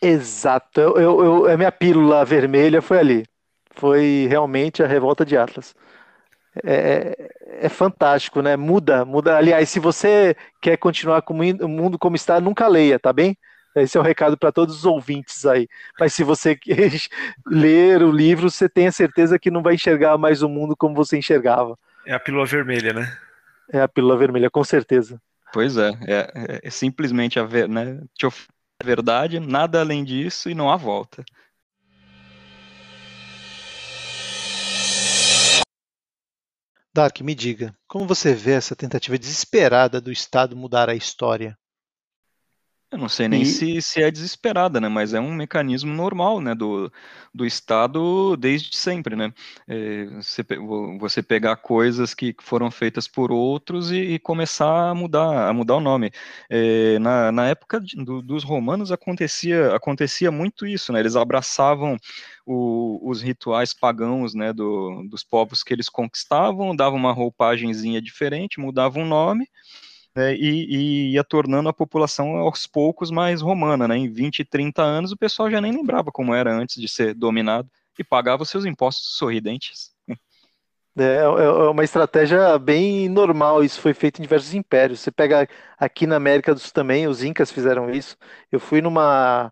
[0.01, 0.79] Exato.
[0.79, 3.25] Eu, eu, eu, a minha pílula vermelha foi ali.
[3.75, 5.75] Foi realmente a Revolta de Atlas.
[6.63, 8.55] É, é, é, fantástico, né?
[8.55, 9.35] Muda, muda.
[9.35, 13.35] Aliás, se você quer continuar com o mundo como está, nunca leia, tá bem?
[13.75, 15.67] Esse é o um recado para todos os ouvintes aí.
[15.99, 16.57] Mas se você
[17.45, 21.17] ler o livro, você tenha certeza que não vai enxergar mais o mundo como você
[21.17, 21.77] enxergava.
[22.05, 23.17] É a pílula vermelha, né?
[23.71, 25.19] É a pílula vermelha, com certeza.
[25.51, 28.01] Pois é, é, é simplesmente a ver, né?
[28.13, 31.23] Te a verdade, nada além disso e não há volta.
[36.93, 41.57] Dark, me diga, como você vê essa tentativa desesperada do Estado mudar a história?
[42.93, 43.45] Eu não sei nem e...
[43.47, 44.87] se, se é desesperada, né?
[44.87, 46.53] Mas é um mecanismo normal, né?
[46.53, 46.91] Do,
[47.33, 49.33] do Estado desde sempre, né?
[49.67, 50.43] É, você,
[50.99, 55.77] você pegar coisas que foram feitas por outros e, e começar a mudar, a mudar
[55.77, 56.11] o nome.
[56.47, 60.99] É, na, na época de, do, dos romanos acontecia, acontecia muito isso, né?
[60.99, 61.97] Eles abraçavam
[62.45, 64.53] o, os rituais pagãos, né?
[64.53, 69.47] Do, dos povos que eles conquistavam, davam uma roupagenzinha diferente, mudavam o nome
[70.15, 70.65] né, e,
[71.09, 73.97] e, ia tornando a população aos poucos mais romana, né?
[73.97, 77.69] Em 20, 30 anos o pessoal já nem lembrava como era antes de ser dominado
[77.97, 79.91] e pagava os seus impostos sorridentes.
[80.95, 84.99] É, é, é uma estratégia bem normal, isso foi feito em diversos impérios.
[84.99, 85.47] Você pega
[85.77, 88.15] aqui na América do Sul também, os incas fizeram isso.
[88.51, 89.51] Eu fui numa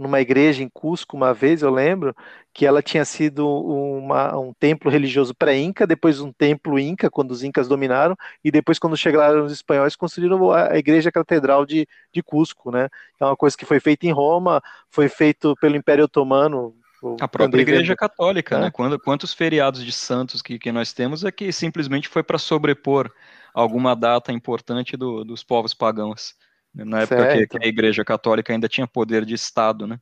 [0.00, 2.16] numa igreja em Cusco uma vez, eu lembro,
[2.54, 7.44] que ela tinha sido uma, um templo religioso pré-inca, depois um templo inca, quando os
[7.44, 12.70] incas dominaram, e depois, quando chegaram os espanhóis, construíram a igreja catedral de, de Cusco,
[12.70, 12.88] né?
[13.20, 16.74] É uma coisa que foi feita em Roma, foi feito pelo Império Otomano,
[17.20, 18.62] a própria Igreja Católica, né?
[18.62, 18.64] é.
[18.66, 18.70] né?
[18.70, 23.10] Quando, quantos feriados de santos que, que nós temos é que simplesmente foi para sobrepor
[23.54, 26.34] alguma data importante do, dos povos pagãos
[26.74, 29.98] na época que, que, a Igreja Católica ainda tinha poder de Estado, né?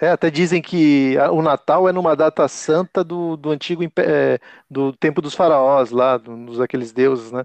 [0.00, 4.38] É, até dizem que o Natal é numa data santa do, do antigo é,
[4.70, 7.44] do tempo dos faraós lá, dos aqueles deuses, né?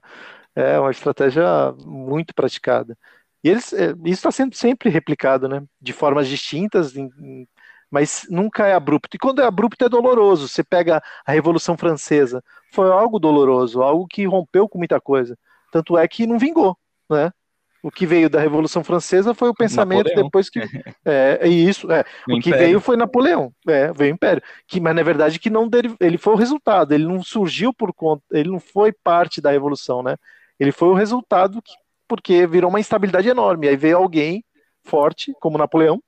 [0.53, 1.45] É uma estratégia
[1.85, 2.97] muito praticada.
[3.41, 5.63] E eles, é, isso está sendo sempre replicado, né?
[5.79, 7.09] De formas distintas, em,
[7.89, 9.15] mas nunca é abrupto.
[9.15, 10.47] E quando é abrupto é doloroso.
[10.47, 15.37] Você pega a Revolução Francesa, foi algo doloroso, algo que rompeu com muita coisa.
[15.71, 16.77] Tanto é que não vingou,
[17.09, 17.31] né?
[17.83, 20.25] O que veio da Revolução Francesa foi o pensamento Napoleão.
[20.25, 20.59] depois que
[21.05, 22.03] é, isso é.
[22.27, 24.43] O, o que veio foi Napoleão é, veio o Império.
[24.67, 28.23] Que mas na verdade que não ele foi o resultado ele não surgiu por conta
[28.31, 30.15] ele não foi parte da Revolução né?
[30.59, 31.73] Ele foi o resultado que,
[32.07, 33.67] porque virou uma instabilidade enorme.
[33.67, 34.43] Aí veio alguém
[34.83, 36.01] forte como Napoleão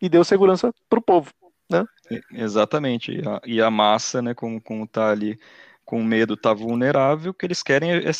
[0.00, 1.30] e deu segurança para o povo
[1.70, 1.84] né?
[2.32, 3.12] Exatamente.
[3.12, 5.38] E a, e a massa né como como tá ali
[5.84, 8.12] com medo tá vulnerável que eles querem é, é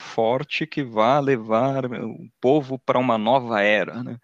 [0.00, 4.16] forte que vá levar o povo para uma nova era, né?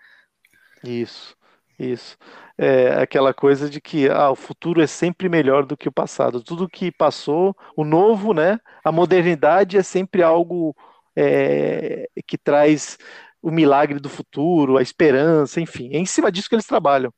[0.85, 1.37] Isso,
[1.79, 2.17] isso.
[2.59, 6.43] É aquela coisa de que ah, o futuro é sempre melhor do que o passado.
[6.43, 8.59] Tudo que passou, o novo, né?
[8.85, 10.75] A modernidade é sempre algo
[11.17, 12.99] é, que traz
[13.41, 15.91] o milagre do futuro, a esperança, enfim.
[15.93, 17.13] É em cima disso que eles trabalham.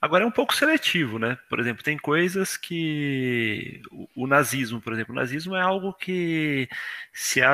[0.00, 1.36] Agora é um pouco seletivo, né?
[1.48, 6.68] Por exemplo, tem coisas que o, o nazismo, por exemplo, o nazismo é algo que
[7.12, 7.46] se é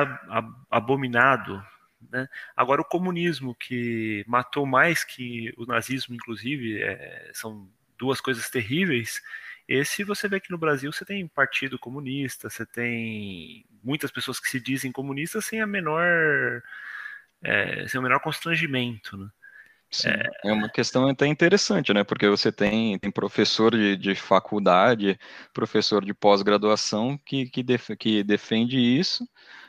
[0.71, 1.61] abominado,
[2.09, 2.27] né?
[2.55, 9.21] Agora o comunismo que matou mais que o nazismo, inclusive, é, são duas coisas terríveis.
[9.67, 14.49] Esse você vê que no Brasil você tem partido comunista, você tem muitas pessoas que
[14.49, 16.63] se dizem comunistas sem a menor
[17.43, 19.29] é, sem o menor constrangimento, né?
[19.89, 20.49] Sim, é...
[20.49, 20.53] é...
[20.53, 22.03] uma questão até interessante, né?
[22.03, 25.19] Porque você tem, tem professor de, de faculdade,
[25.53, 29.27] professor de pós-graduação que, que, def, que defende isso,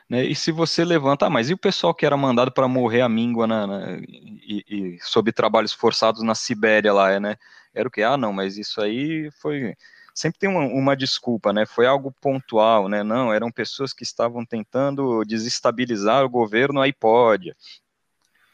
[0.09, 0.25] né?
[0.25, 3.09] E se você levanta, ah, mas e o pessoal que era mandado para morrer à
[3.09, 7.35] míngua na, na e, e, sob trabalhos forçados na Sibéria lá, né?
[7.73, 8.01] Era o que?
[8.03, 9.75] Ah, não, mas isso aí foi
[10.13, 11.65] sempre tem uma, uma, desculpa, né?
[11.65, 13.03] Foi algo pontual, né?
[13.03, 17.55] Não, eram pessoas que estavam tentando desestabilizar o governo, aí pode.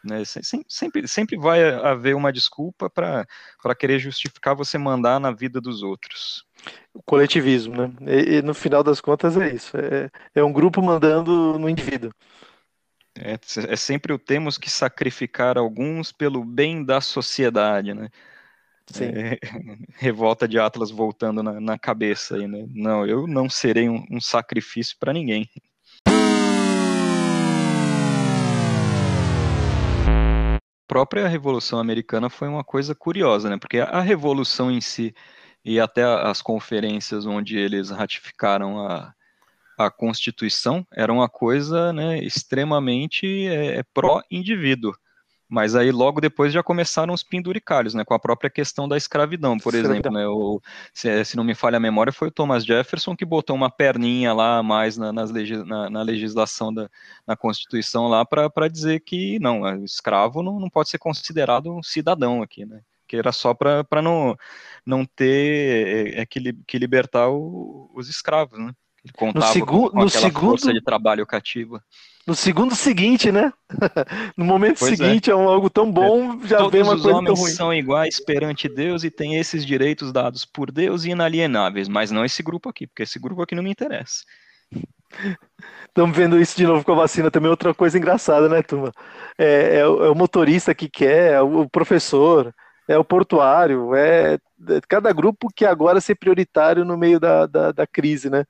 [0.05, 0.23] Né?
[0.67, 6.45] Sempre, sempre vai haver uma desculpa para querer justificar você mandar na vida dos outros.
[6.93, 7.93] O coletivismo, né?
[8.01, 9.75] E, e, no final das contas é isso.
[9.77, 12.11] É, é um grupo mandando no indivíduo.
[13.17, 13.33] É,
[13.69, 18.09] é sempre o temos que sacrificar alguns pelo bem da sociedade, né?
[18.99, 19.39] É,
[19.97, 22.65] revolta de Atlas voltando na, na, cabeça aí, né?
[22.69, 25.49] Não, eu não serei um, um sacrifício para ninguém.
[30.95, 33.57] Própria Revolução Americana foi uma coisa curiosa, né?
[33.57, 35.13] Porque a Revolução em si
[35.63, 39.13] e até as conferências onde eles ratificaram a,
[39.77, 44.95] a Constituição era uma coisa né, extremamente é, pró-indivíduo.
[45.47, 49.57] Mas aí logo depois já começaram os penduricalhos, né, com a própria questão da escravidão,
[49.57, 50.59] por exemplo, né, o,
[50.93, 54.33] se, se, não me falha a memória, foi o Thomas Jefferson que botou uma perninha
[54.33, 56.89] lá mais na, nas legis, na, na legislação da
[57.27, 61.83] na Constituição lá para dizer que não, o escravo não, não pode ser considerado um
[61.83, 64.35] cidadão aqui, né, que era só para não,
[64.85, 68.73] não ter é, é, que, que libertar o, os escravos, né.
[69.05, 70.49] Ele contava no, segu com, no segundo...
[70.49, 71.81] força de trabalho cativa.
[72.25, 73.53] No segundo seguinte, né?
[74.35, 74.95] no momento pois é.
[74.95, 75.33] seguinte, é.
[75.33, 75.35] é.
[75.35, 77.25] algo tão bom, já Todos vem uma coisa tão ruim.
[77.25, 81.11] Todos os homens são iguais perante Deus e têm esses direitos dados por Deus e
[81.11, 84.23] inalienáveis, mas não esse grupo aqui, porque esse grupo aqui não me interessa.
[85.87, 88.91] Estamos vendo isso de novo com a vacina também, outra coisa engraçada, né, turma?
[89.37, 92.51] É, é, o, é o motorista que quer, é o professor,
[92.87, 97.71] é o portuário, é, é cada grupo que agora ser prioritário no meio da, da,
[97.71, 98.45] da crise, né?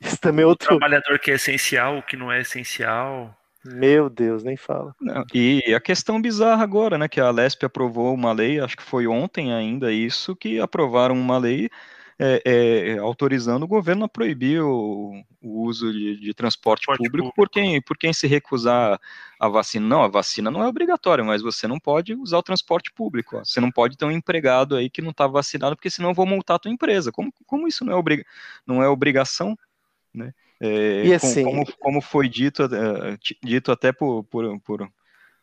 [0.00, 0.74] Isso também é outro.
[0.74, 3.36] O trabalhador que é essencial, o que não é essencial.
[3.64, 4.94] Meu Deus, nem fala.
[5.00, 7.08] Não, e a questão bizarra agora, né?
[7.08, 11.36] Que a Lesp aprovou uma lei, acho que foi ontem ainda isso, que aprovaram uma
[11.36, 11.68] lei
[12.22, 17.34] é, é, autorizando o governo a proibir o, o uso de, de transporte, público, público,
[17.34, 19.00] Por, quem, por quem se recusar
[19.38, 19.86] a vacina.
[19.86, 23.38] Não, a vacina não é obrigatória, mas você não pode usar o transporte público.
[23.38, 23.44] Ó.
[23.44, 26.26] Você não pode ter um empregado aí que não está vacinado, porque senão eu vou
[26.26, 27.10] multar a tua empresa.
[27.10, 28.22] Como, como isso não é, obriga
[28.66, 29.56] não é obrigação?
[30.14, 30.32] Né?
[30.60, 34.82] É, e assim, como, como foi dito, uh, dito até por, por, por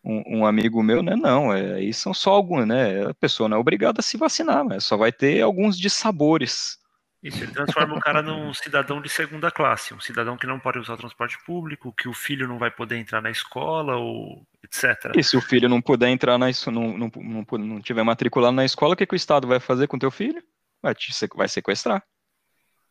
[0.03, 1.15] um, um, amigo meu, né?
[1.15, 3.07] Não, é, aí são só alguns, né?
[3.07, 6.77] A pessoa não é obrigada a se vacinar, mas só vai ter alguns dissabores.
[7.23, 10.77] Isso, ele transforma o cara num cidadão de segunda classe, um cidadão que não pode
[10.77, 15.13] usar o transporte público, que o filho não vai poder entrar na escola, ou etc.
[15.15, 18.63] E se o filho não puder entrar na não, não, não, não tiver matriculado na
[18.63, 20.41] escola, o que, que o Estado vai fazer com teu filho?
[20.81, 22.03] Vai, te, vai sequestrar.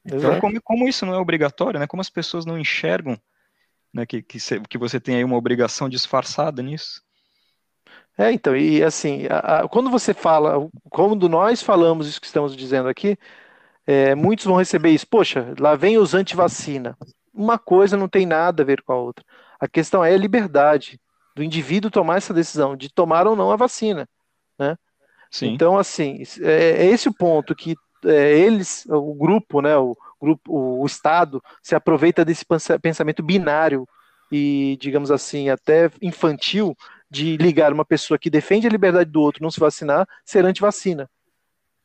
[0.06, 1.86] Então, como, como, isso não é obrigatório, né?
[1.86, 3.18] Como as pessoas não enxergam
[3.96, 4.38] né, que, que,
[4.68, 7.02] que você tem aí uma obrigação disfarçada nisso?
[8.18, 12.54] É, então, e assim, a, a, quando você fala, quando nós falamos isso que estamos
[12.54, 13.18] dizendo aqui,
[13.86, 16.96] é, muitos vão receber isso, poxa, lá vem os anti-vacina.
[17.32, 19.24] Uma coisa não tem nada a ver com a outra.
[19.60, 21.00] A questão é a liberdade
[21.34, 24.08] do indivíduo tomar essa decisão de tomar ou não a vacina,
[24.58, 24.76] né?
[25.30, 25.48] Sim.
[25.48, 30.80] Então, assim, é, é esse o ponto que é, eles, o grupo, né, o grupo,
[30.80, 32.44] o Estado se aproveita desse
[32.80, 33.86] pensamento binário
[34.30, 36.76] e, digamos assim, até infantil
[37.10, 41.08] de ligar uma pessoa que defende a liberdade do outro não se vacinar ser anti-vacina.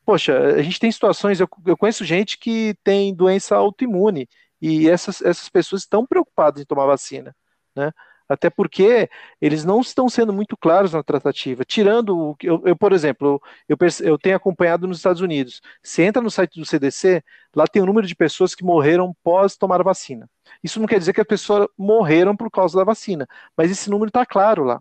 [0.04, 4.28] Poxa, a gente tem situações, eu, eu conheço gente que tem doença autoimune
[4.60, 7.34] e essas, essas pessoas estão preocupadas em tomar vacina,
[7.74, 7.92] né?
[8.32, 9.08] Até porque
[9.40, 11.64] eles não estão sendo muito claros na tratativa.
[11.64, 15.60] Tirando, eu, eu por exemplo, eu, eu tenho acompanhado nos Estados Unidos.
[15.82, 17.22] Você entra no site do CDC,
[17.54, 20.28] lá tem o número de pessoas que morreram pós tomar a vacina.
[20.62, 24.08] Isso não quer dizer que as pessoas morreram por causa da vacina, mas esse número
[24.08, 24.80] está claro lá.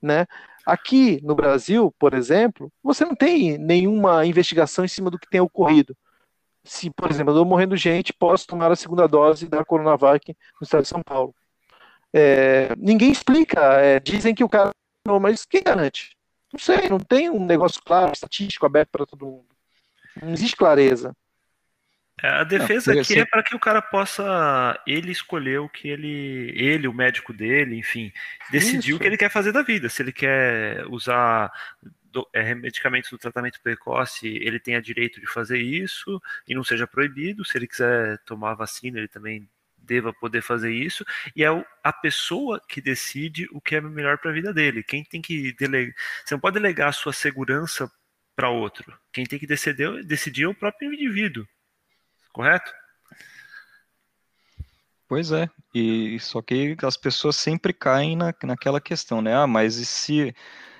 [0.00, 0.26] Né?
[0.66, 5.40] Aqui no Brasil, por exemplo, você não tem nenhuma investigação em cima do que tem
[5.40, 5.96] ocorrido.
[6.64, 10.64] Se, por exemplo, eu estou morrendo gente, posso tomar a segunda dose da Coronavac no
[10.64, 11.32] estado de São Paulo.
[12.18, 14.70] É, ninguém explica, é, dizem que o cara.
[15.06, 16.16] Não, mas quem garante?
[16.50, 19.46] Não sei, não tem um negócio claro, estatístico aberto para todo mundo.
[20.22, 21.14] Não existe clareza.
[22.22, 25.88] É, a defesa não, aqui é para que o cara possa ele escolher o que
[25.88, 28.10] ele, ele, o médico dele, enfim,
[28.50, 28.96] decidir Isso.
[28.96, 29.90] o que ele quer fazer da vida.
[29.90, 31.52] Se ele quer usar
[32.04, 36.86] do, é, medicamentos do tratamento precoce, ele tenha direito de fazer isso e não seja
[36.86, 37.44] proibido.
[37.44, 39.46] Se ele quiser tomar vacina, ele também
[39.86, 44.30] deva poder fazer isso, e é a pessoa que decide o que é melhor para
[44.30, 44.82] a vida dele.
[44.82, 45.94] Quem tem que delegar.
[46.24, 47.90] Você não pode delegar a sua segurança
[48.34, 48.98] para outro.
[49.12, 51.46] Quem tem que decidir, decidir é o próprio indivíduo.
[52.32, 52.70] Correto?
[55.08, 59.34] Pois é, e só que as pessoas sempre caem na, naquela questão, né?
[59.36, 60.34] Ah, mas e se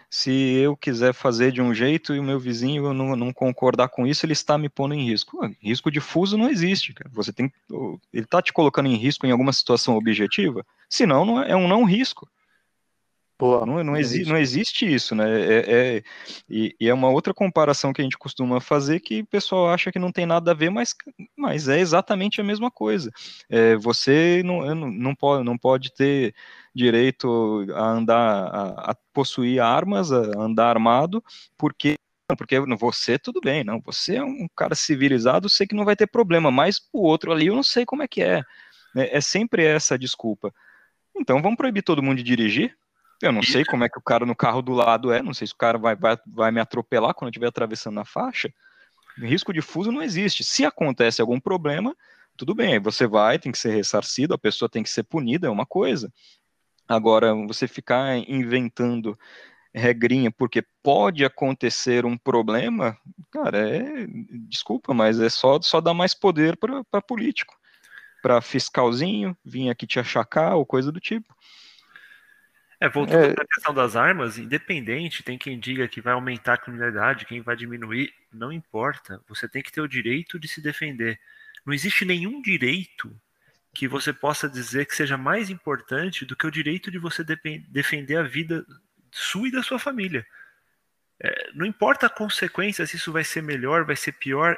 [0.09, 4.07] se eu quiser fazer de um jeito e o meu vizinho não, não concordar com
[4.07, 5.39] isso, ele está me pondo em risco.
[5.61, 6.93] Risco difuso não existe.
[6.93, 7.11] Cara.
[7.13, 7.53] Você tem,
[8.13, 10.65] ele está te colocando em risco em alguma situação objetiva?
[10.89, 12.29] Se não, é um não risco.
[13.39, 15.25] Pô, não, não, exi não, existe isso, né?
[15.29, 16.03] É, é,
[16.49, 19.93] e, e, é uma outra comparação que a gente costuma fazer que o pessoal acha
[19.93, 20.95] que não tem nada a ver, mas,
[21.37, 23.11] mas é exatamente a mesma coisa.
[23.51, 26.35] É, você não, não, pode, não pode ter
[26.75, 31.23] direito a andar, a, a possuir armas, a andar armado,
[31.59, 31.97] porque
[32.37, 36.09] porque você tudo bem, não, você é um cara civilizado, sei que não vai ter
[36.09, 38.43] problema, mas o outro ali eu não sei como é que é.
[38.97, 40.53] É, é sempre essa desculpa.
[41.17, 42.77] Então vamos proibir todo mundo de dirigir?
[43.23, 45.47] Eu não sei como é que o cara no carro do lado é, não sei
[45.47, 48.53] se o cara vai, vai, vai me atropelar quando eu estiver atravessando na faixa.
[49.19, 50.45] Risco de fuso não existe.
[50.45, 51.97] Se acontece algum problema,
[52.37, 55.47] tudo bem, aí você vai, tem que ser ressarcido, a pessoa tem que ser punida,
[55.47, 56.13] é uma coisa.
[56.87, 59.19] Agora, você ficar inventando
[59.75, 62.97] regrinha porque pode acontecer um problema,
[63.31, 64.07] cara, é,
[64.49, 67.55] desculpa, mas é só, só dar mais poder para político,
[68.23, 71.35] para fiscalzinho vir aqui te achacar ou coisa do tipo.
[72.81, 73.31] É, voltando é...
[73.31, 77.57] à questão das armas, independente, tem quem diga que vai aumentar a criminalidade, quem vai
[77.57, 79.21] diminuir, não importa.
[79.29, 81.19] Você tem que ter o direito de se defender.
[81.65, 83.15] Não existe nenhum direito
[83.75, 87.23] que você possa dizer que seja mais importante do que o direito de você
[87.69, 88.65] defender a vida
[89.11, 90.27] sua e da sua família.
[91.23, 94.57] É, não importa a consequência, se isso vai ser melhor, vai ser pior,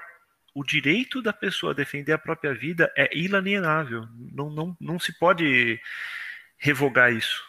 [0.54, 4.08] o direito da pessoa a defender a própria vida é inalienável.
[4.16, 5.80] Não, não, não se pode
[6.56, 7.47] revogar isso.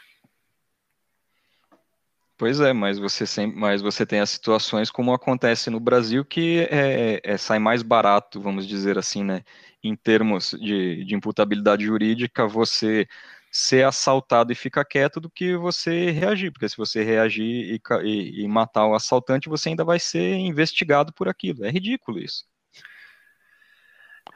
[2.40, 6.62] Pois é, mas você sempre, mas você tem as situações como acontece no Brasil que
[6.72, 9.44] é, é, é, sai mais barato, vamos dizer assim, né?
[9.84, 13.06] Em termos de, de imputabilidade jurídica, você
[13.52, 18.44] ser assaltado e ficar quieto do que você reagir, porque se você reagir e, e,
[18.46, 21.66] e matar o assaltante, você ainda vai ser investigado por aquilo.
[21.66, 22.46] É ridículo isso.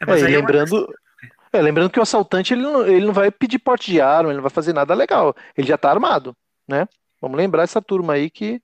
[0.06, 0.94] É, é lembrando,
[1.54, 4.38] é, lembrando que o assaltante ele não, ele não vai pedir porte de arma, ele
[4.38, 5.34] não vai fazer nada legal.
[5.56, 6.36] Ele já está armado,
[6.68, 6.86] né?
[7.24, 8.62] Vamos lembrar essa turma aí que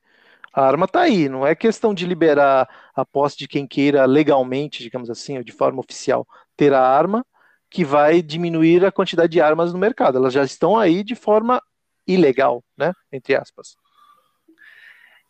[0.54, 4.84] a arma está aí, não é questão de liberar a posse de quem queira legalmente,
[4.84, 7.26] digamos assim, ou de forma oficial, ter a arma
[7.70, 10.18] que vai diminuir a quantidade de armas no mercado.
[10.18, 11.64] Elas já estão aí de forma
[12.06, 12.92] ilegal, né?
[13.14, 13.78] Entre aspas.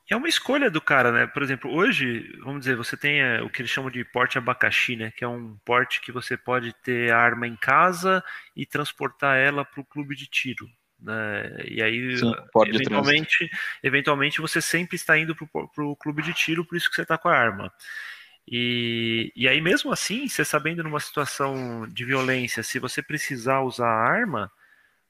[0.09, 1.27] É uma escolha do cara, né?
[1.27, 4.95] Por exemplo, hoje, vamos dizer, você tem é, o que eles chamam de porte abacaxi,
[4.95, 5.11] né?
[5.15, 8.23] Que é um porte que você pode ter a arma em casa
[8.55, 10.67] e transportar ela para o clube de tiro.
[11.01, 11.55] Né?
[11.67, 12.33] E aí, Sim,
[12.67, 13.49] eventualmente,
[13.81, 17.17] eventualmente, você sempre está indo para o clube de tiro, por isso que você está
[17.17, 17.71] com a arma.
[18.47, 23.87] E, e aí, mesmo assim, você sabendo numa situação de violência, se você precisar usar
[23.87, 24.51] a arma,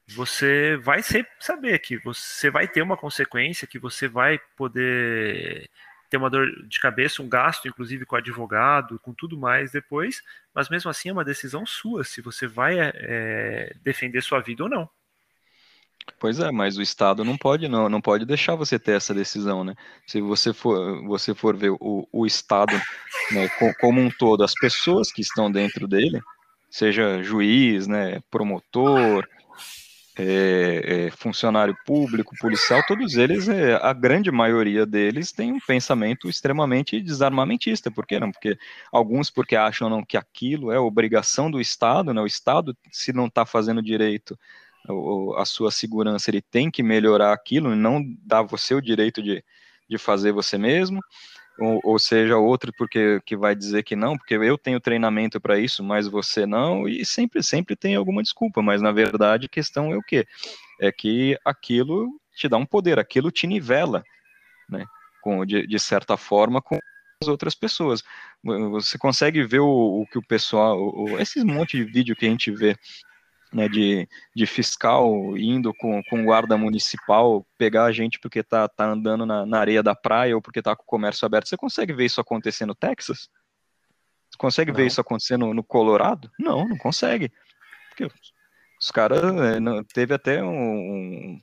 [0.06, 5.70] você vai sempre saber que você vai ter uma consequência, que você vai poder
[6.10, 10.22] ter uma dor de cabeça, um gasto, inclusive com advogado, com tudo mais depois,
[10.52, 14.68] mas mesmo assim é uma decisão sua, se você vai é, defender sua vida ou
[14.68, 14.90] não.
[16.18, 19.64] Pois é, mas o Estado não pode não, não pode deixar você ter essa decisão,
[19.64, 19.74] né?
[20.06, 22.72] Se você for, você for ver o, o Estado
[23.32, 23.48] né,
[23.80, 26.20] como um todo, as pessoas que estão dentro dele,
[26.70, 29.26] seja juiz, né, promotor,
[30.18, 36.28] é, é, funcionário público, policial, todos eles, é, a grande maioria deles tem um pensamento
[36.28, 37.90] extremamente desarmamentista.
[37.90, 38.30] Por quê não?
[38.30, 38.58] Porque
[38.92, 42.20] alguns porque acham não, que aquilo é obrigação do Estado, né?
[42.20, 44.38] O Estado, se não está fazendo direito
[45.36, 49.44] a sua segurança, ele tem que melhorar aquilo, não dá você o direito de,
[49.88, 51.00] de fazer você mesmo,
[51.58, 55.58] ou, ou, seja, outro porque que vai dizer que não, porque eu tenho treinamento para
[55.58, 59.92] isso, mas você não, e sempre, sempre tem alguma desculpa, mas na verdade a questão
[59.92, 60.26] é o quê?
[60.80, 64.02] É que aquilo te dá um poder, aquilo te nivela,
[64.68, 64.86] né,
[65.20, 66.78] com, de, de certa forma, com
[67.22, 68.02] as outras pessoas.
[68.42, 72.30] Você consegue ver o, o que o pessoal, o, esses monte de vídeo que a
[72.30, 72.74] gente vê
[73.52, 78.86] né, de, de fiscal indo com, com guarda municipal pegar a gente porque tá, tá
[78.86, 81.48] andando na, na areia da praia ou porque tá com o comércio aberto.
[81.48, 83.28] Você consegue ver isso acontecer no Texas?
[84.30, 84.76] Você consegue não.
[84.76, 86.30] ver isso acontecer no, no, Colorado?
[86.38, 87.32] Não, não consegue.
[87.88, 88.08] Porque
[88.80, 89.20] os caras.
[89.22, 89.58] É,
[89.92, 91.40] teve até um,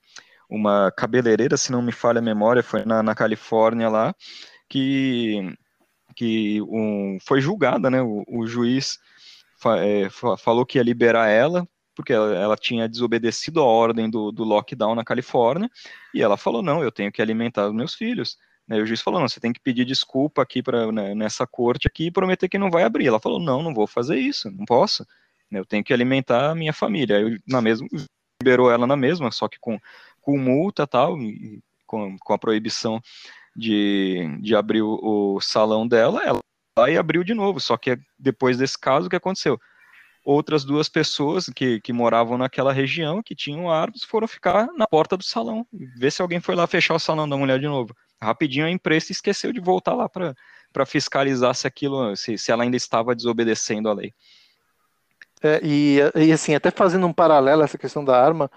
[0.49, 4.15] uma cabeleireira, se não me falha a memória, foi na, na Califórnia lá,
[4.69, 5.53] que,
[6.15, 8.01] que um, foi julgada, né?
[8.01, 8.97] O, o juiz
[9.57, 14.31] fa, é, falou que ia liberar ela porque ela, ela tinha desobedecido a ordem do,
[14.31, 15.69] do, lockdown na Califórnia,
[16.13, 18.37] e ela falou, não, eu tenho que alimentar os meus filhos.
[18.67, 21.47] Né, e o juiz falou, não, você tem que pedir desculpa aqui pra, né, nessa
[21.47, 23.07] corte aqui e prometer que não vai abrir.
[23.07, 25.05] Ela falou, não, não vou fazer isso, não posso.
[25.49, 27.19] Né, eu tenho que alimentar a minha família.
[27.19, 27.87] Eu, na mesma,
[28.39, 29.79] liberou ela na mesma, só que com,
[30.21, 33.01] com multa tal, e com, com a proibição
[33.55, 36.39] de, de abrir o, o salão dela, ela
[36.87, 37.59] e abriu de novo.
[37.59, 39.59] Só que depois desse caso, o que aconteceu?
[40.27, 45.15] Outras duas pessoas que, que moravam naquela região, que tinham árvores, foram ficar na porta
[45.15, 45.65] do salão,
[45.97, 47.95] ver se alguém foi lá fechar o salão da mulher de novo.
[48.21, 52.75] Rapidinho a imprensa esqueceu de voltar lá para fiscalizar se aquilo, se, se ela ainda
[52.75, 54.13] estava desobedecendo a lei.
[55.41, 58.51] É, e, e assim, até fazendo um paralelo essa questão da arma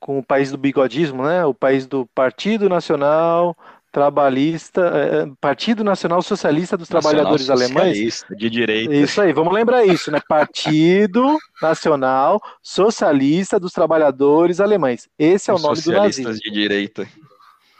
[0.00, 1.44] com o país do bigodismo, né?
[1.44, 3.54] O país do Partido Nacional
[3.92, 8.24] Trabalhista, é, Partido Nacional Socialista dos Nacional Trabalhadores Alemães.
[8.30, 8.94] De direita.
[8.94, 10.18] Isso aí, vamos lembrar isso, né?
[10.26, 15.08] Partido Nacional Socialista dos Trabalhadores Alemães.
[15.18, 16.32] Esse é o nome do nazismo.
[16.32, 17.06] de direita.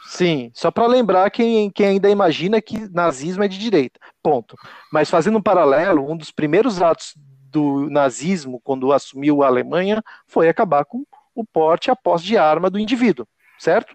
[0.06, 3.98] Sim, só para lembrar quem, quem ainda imagina que nazismo é de direita.
[4.22, 4.54] Ponto.
[4.92, 7.14] Mas fazendo um paralelo, um dos primeiros atos
[7.50, 12.36] do nazismo, quando assumiu a Alemanha, foi acabar com o porte e a posse de
[12.36, 13.26] arma do indivíduo,
[13.58, 13.94] certo?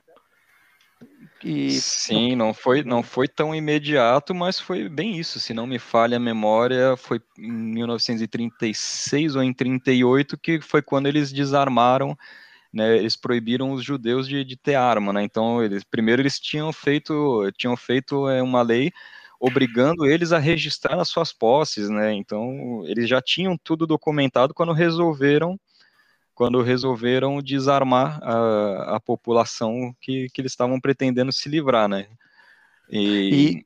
[1.44, 1.72] E...
[1.72, 5.40] Sim, não foi, não foi tão imediato, mas foi bem isso.
[5.40, 11.08] Se não me falha a memória, foi em 1936 ou em 38 que foi quando
[11.08, 12.18] eles desarmaram
[12.74, 15.24] né, eles proibiram os judeus de, de ter arma, né?
[15.24, 18.92] Então, eles, primeiro eles tinham feito, tinham feito é, uma lei
[19.40, 22.14] obrigando eles a registrar nas suas posses, né?
[22.14, 25.60] Então, eles já tinham tudo documentado quando resolveram
[26.38, 32.06] quando resolveram desarmar a, a população que, que eles estavam pretendendo se livrar, né?
[32.92, 33.66] E,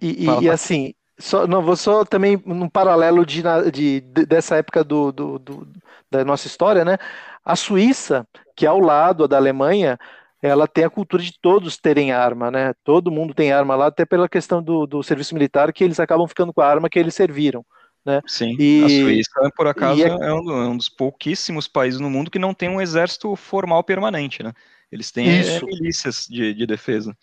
[0.00, 4.56] e, e, e assim, só, não, vou só também num paralelo de, de, de dessa
[4.56, 5.68] época do, do, do,
[6.10, 6.96] da nossa história, né?
[7.44, 8.26] A Suíça,
[8.56, 9.98] que é ao lado da Alemanha,
[10.40, 12.72] ela tem a cultura de todos terem arma, né?
[12.82, 16.26] Todo mundo tem arma lá, até pela questão do, do serviço militar, que eles acabam
[16.26, 17.62] ficando com a arma que eles serviram.
[18.04, 18.20] Né?
[18.26, 20.08] Sim, e, a Suíça, por acaso, é...
[20.08, 23.84] é, um, é, um, dos pouquíssimos países no mundo que não tem um exército formal
[23.84, 24.52] permanente, né?
[24.90, 27.16] Eles têm é, milícias de, de, defesa.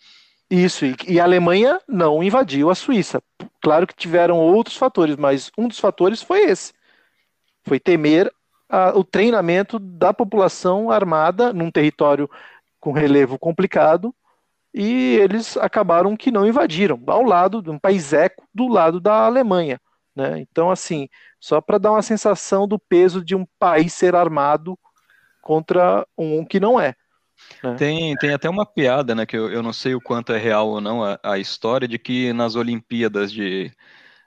[0.50, 3.22] Isso, e, e, a Alemanha não invadiu a Suíça.
[3.60, 6.72] Claro que tiveram outros fatores, mas um dos fatores foi esse.
[7.62, 8.32] Foi temer
[8.68, 12.28] a, o treinamento da população armada num território
[12.80, 14.14] com relevo complicado
[14.72, 19.26] e eles acabaram que não invadiram, ao lado de um país eco do lado da
[19.26, 19.80] Alemanha.
[20.20, 20.40] Né?
[20.40, 21.08] Então, assim,
[21.40, 24.78] só para dar uma sensação do peso de um país ser armado
[25.40, 26.94] contra um que não é.
[27.64, 27.74] Né?
[27.76, 30.68] Tem, tem até uma piada, né, que eu, eu não sei o quanto é real
[30.68, 33.72] ou não a, a história, de que nas Olimpíadas de,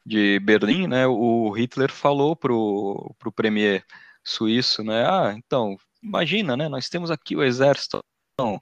[0.03, 3.85] de Berlim, né, o Hitler falou pro, pro premier
[4.23, 5.05] suíço, né?
[5.07, 6.67] Ah, então, imagina, né?
[6.67, 7.99] Nós temos aqui o exército,
[8.33, 8.57] então,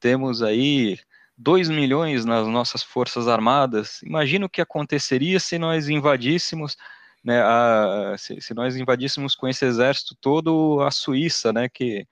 [0.00, 0.98] temos aí
[1.36, 4.02] 2 milhões nas nossas forças armadas.
[4.02, 6.76] Imagina o que aconteceria se nós invadíssemos,
[7.22, 12.06] né, a, se, se, nós invadíssemos com esse exército todo a Suíça, né, que,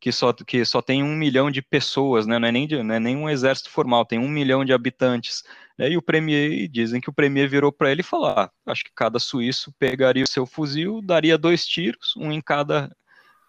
[0.00, 2.94] que, só, que só tem um milhão de pessoas, né, não, é nem de, não
[2.94, 5.42] é nem um exército formal, tem um milhão de habitantes.
[5.76, 8.84] Né, e o premier, dizem que o premier virou para ele e falou: ah, acho
[8.84, 12.94] que cada suíço pegaria o seu fuzil, daria dois tiros, um em cada,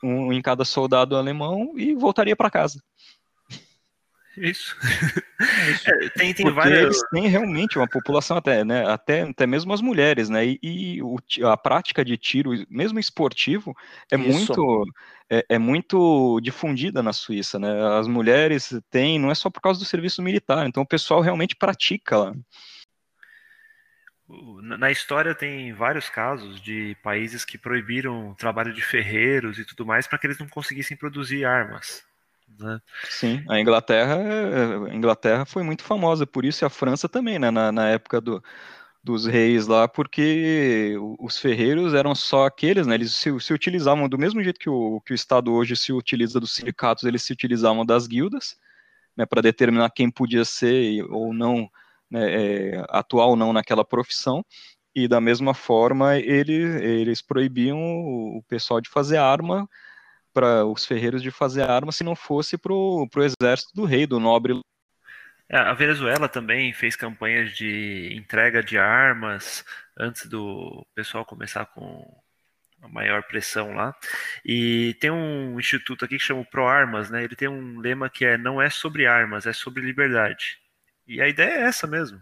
[0.03, 2.81] um em cada soldado alemão e voltaria para casa.
[4.37, 4.75] Isso.
[5.85, 6.79] É, tem, tem várias.
[6.79, 8.87] Eles têm realmente uma população até, né?
[8.87, 10.45] Até, até mesmo as mulheres, né?
[10.45, 13.75] E, e o, a prática de tiro, mesmo esportivo,
[14.11, 14.29] é Isso.
[14.29, 14.85] muito
[15.29, 17.69] é, é, muito difundida na Suíça, né?
[17.97, 21.55] As mulheres têm, não é só por causa do serviço militar, então o pessoal realmente
[21.55, 22.35] pratica lá.
[24.61, 29.85] Na história tem vários casos de países que proibiram o trabalho de ferreiros e tudo
[29.85, 32.05] mais para que eles não conseguissem produzir armas.
[32.59, 32.79] Né?
[33.09, 34.17] Sim, a Inglaterra,
[34.89, 37.49] a Inglaterra foi muito famosa por isso, e a França também, né?
[37.49, 38.43] Na, na época do,
[39.03, 42.95] dos reis lá, porque os ferreiros eram só aqueles, né?
[42.95, 46.39] Eles se, se utilizavam do mesmo jeito que o, que o Estado hoje se utiliza
[46.39, 48.57] dos sindicatos, eles se utilizavam das guildas,
[49.15, 49.25] né?
[49.25, 51.69] Para determinar quem podia ser ou não,
[52.09, 54.45] né, é, atuar ou não naquela profissão.
[54.93, 59.67] E da mesma forma, eles, eles proibiam o pessoal de fazer arma
[60.33, 64.19] para os ferreiros de fazer armas se não fosse para o exército do rei, do
[64.19, 64.59] nobre.
[65.49, 69.65] É, a Venezuela também fez campanhas de entrega de armas
[69.97, 72.05] antes do pessoal começar com
[72.81, 73.93] a maior pressão lá.
[74.45, 77.23] E tem um instituto aqui que chama Pro Armas, né?
[77.23, 80.57] Ele tem um lema que é não é sobre armas, é sobre liberdade.
[81.05, 82.21] E a ideia é essa mesmo.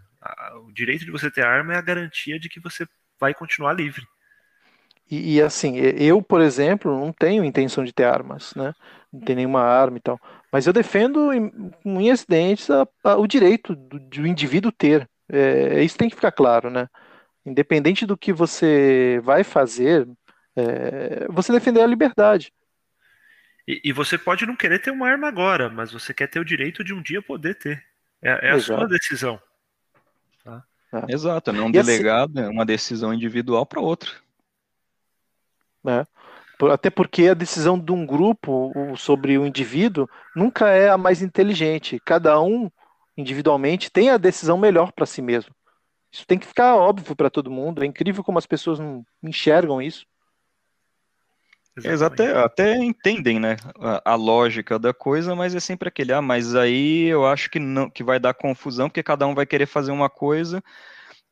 [0.66, 2.86] O direito de você ter arma é a garantia de que você
[3.18, 4.06] vai continuar livre.
[5.10, 8.72] E, e, assim, eu, por exemplo, não tenho intenção de ter armas, né?
[9.12, 10.20] Não tenho nenhuma arma e tal.
[10.52, 11.50] Mas eu defendo em,
[11.84, 15.08] em acidentes a, a, o direito do, do indivíduo ter.
[15.28, 16.88] É, isso tem que ficar claro, né?
[17.44, 20.06] Independente do que você vai fazer,
[20.54, 22.52] é, você defender a liberdade.
[23.66, 26.44] E, e, você pode não querer ter uma arma agora, mas você quer ter o
[26.44, 27.82] direito de um dia poder ter.
[28.22, 29.40] É, é a sua decisão.
[30.44, 30.62] Tá?
[30.92, 31.12] É.
[31.12, 34.10] Exato, não delegar assim, uma decisão individual para outra.
[35.82, 36.06] Né?
[36.70, 42.00] Até porque a decisão de um grupo sobre o indivíduo nunca é a mais inteligente.
[42.04, 42.70] Cada um,
[43.16, 45.54] individualmente, tem a decisão melhor para si mesmo.
[46.12, 47.82] Isso tem que ficar óbvio para todo mundo.
[47.82, 50.04] É incrível como as pessoas não enxergam isso.
[51.76, 56.20] Eles até, até entendem, né, a, a, lógica da coisa, mas é sempre aquele, ah,
[56.20, 59.66] mas aí eu acho que não, que vai dar confusão, porque cada um vai querer
[59.66, 60.62] fazer uma coisa,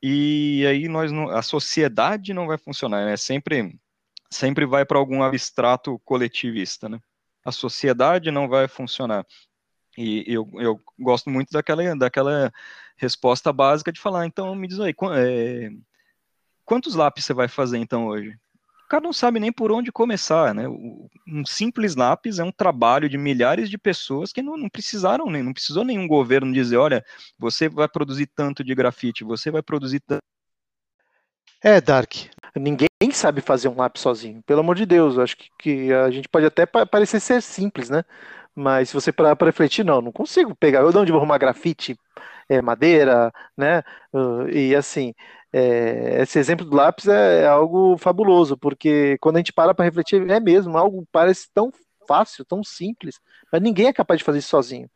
[0.01, 3.75] e aí nós não, a sociedade não vai funcionar, né, sempre,
[4.29, 6.99] sempre vai para algum abstrato coletivista, né,
[7.43, 9.25] a sociedade não vai funcionar.
[9.97, 12.53] E eu, eu gosto muito daquela, daquela
[12.95, 15.69] resposta básica de falar, então me diz aí, é,
[16.63, 18.37] quantos lápis você vai fazer então hoje?
[18.85, 20.67] O cara não sabe nem por onde começar, né?
[20.67, 25.43] Um simples lápis é um trabalho de milhares de pessoas que não, não precisaram nem,
[25.43, 27.05] não precisou nenhum governo dizer, olha,
[27.37, 30.23] você vai produzir tanto de grafite, você vai produzir tanto.
[31.61, 32.13] É, Dark.
[32.55, 34.43] Ninguém sabe fazer um lápis sozinho.
[34.45, 38.03] Pelo amor de Deus, acho que, que a gente pode até parecer ser simples, né?
[38.53, 40.81] Mas se você parar para refletir, não, não consigo pegar.
[40.81, 41.97] Eu de onde vou arrumar grafite,
[42.49, 43.83] é, madeira, né?
[44.13, 45.13] Uh, e assim,
[45.53, 49.85] é, esse exemplo do lápis é, é, algo fabuloso, porque quando a gente para para
[49.85, 51.71] refletir, é mesmo, algo parece tão
[52.07, 53.19] fácil, tão simples,
[53.51, 54.89] mas ninguém é capaz de fazer isso sozinho.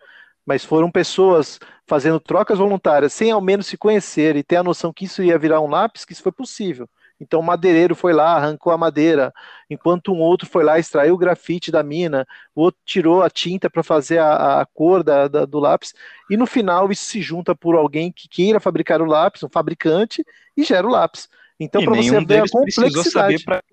[0.45, 4.91] Mas foram pessoas fazendo trocas voluntárias, sem ao menos se conhecer e ter a noção
[4.93, 6.89] que isso ia virar um lápis, que isso foi possível.
[7.20, 9.34] Então o madeireiro foi lá, arrancou a madeira,
[9.70, 13.70] enquanto um outro foi lá, extraiu o grafite da mina, o outro tirou a tinta
[13.70, 15.93] para fazer a, a cor da, da, do lápis,
[16.30, 20.26] e no final isso se junta por alguém que queira fabricar o lápis, um fabricante,
[20.55, 21.30] e gera o lápis.
[21.59, 23.43] Então, para você ver a complexidade.
[23.43, 23.64] Pra...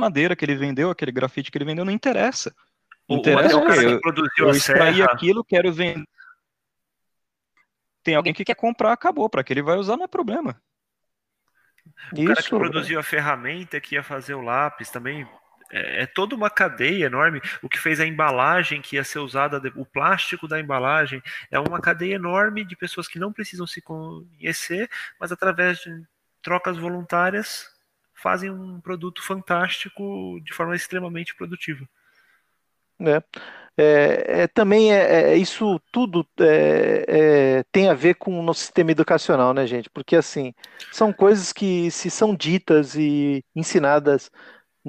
[0.00, 2.54] madeira que ele vendeu, aquele grafite que ele vendeu, não interessa.
[3.08, 4.00] Interessa o, eu,
[4.38, 6.04] eu extraí aquilo, quero vender.
[8.02, 9.28] Tem alguém que quer comprar, acabou.
[9.30, 10.60] Para que ele vai usar, não é problema.
[12.12, 15.26] O Isso, cara que produziu a ferramenta que ia fazer o lápis também
[15.70, 17.40] é, é, toda uma cadeia enorme.
[17.62, 21.80] O que fez a embalagem que ia ser usada, o plástico da embalagem, é uma
[21.80, 26.04] cadeia enorme de pessoas que não precisam se conhecer, mas através de
[26.42, 27.68] trocas voluntárias
[28.14, 31.88] fazem um produto fantástico de forma extremamente produtiva.
[33.00, 33.22] É.
[33.76, 37.04] É, é, também é, é isso tudo é,
[37.58, 39.90] é, tem a ver com o nosso sistema educacional, né, gente?
[39.90, 40.54] Porque assim
[40.92, 44.30] são coisas que se são ditas e ensinadas,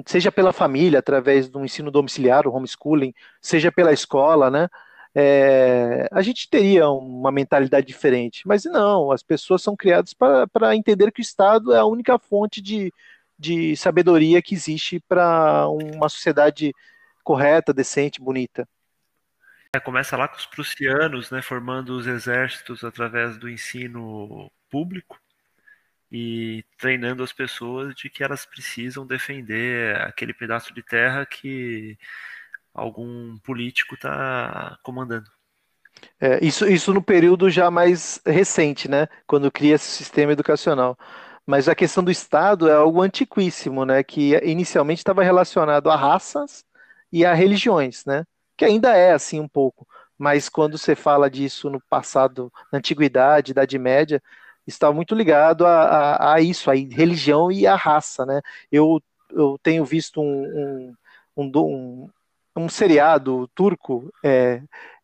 [0.06, 4.68] seja pela família através do ensino domiciliar, o homeschooling, seja pela escola, né?
[5.14, 11.10] É, a gente teria uma mentalidade diferente, mas não, as pessoas são criadas para entender
[11.10, 12.92] que o Estado é a única fonte de,
[13.38, 16.72] de sabedoria que existe para uma sociedade
[17.26, 18.68] correta, decente, bonita.
[19.74, 25.18] É, começa lá com os prussianos, né, formando os exércitos através do ensino público
[26.10, 31.98] e treinando as pessoas de que elas precisam defender aquele pedaço de terra que
[32.72, 35.28] algum político está comandando.
[36.20, 40.96] É, isso, isso no período já mais recente, né, quando cria esse sistema educacional.
[41.44, 46.64] Mas a questão do Estado é algo antiquíssimo, né, que inicialmente estava relacionado a raças
[47.12, 48.24] e a religiões, né?
[48.56, 49.86] Que ainda é assim um pouco,
[50.18, 54.22] mas quando você fala disso no passado, na antiguidade, Idade Média,
[54.66, 58.40] está muito ligado a, a, a isso, a religião e a raça, né?
[58.70, 59.00] Eu,
[59.30, 60.94] eu tenho visto um,
[61.36, 62.10] um, um,
[62.56, 64.62] um seriado turco é,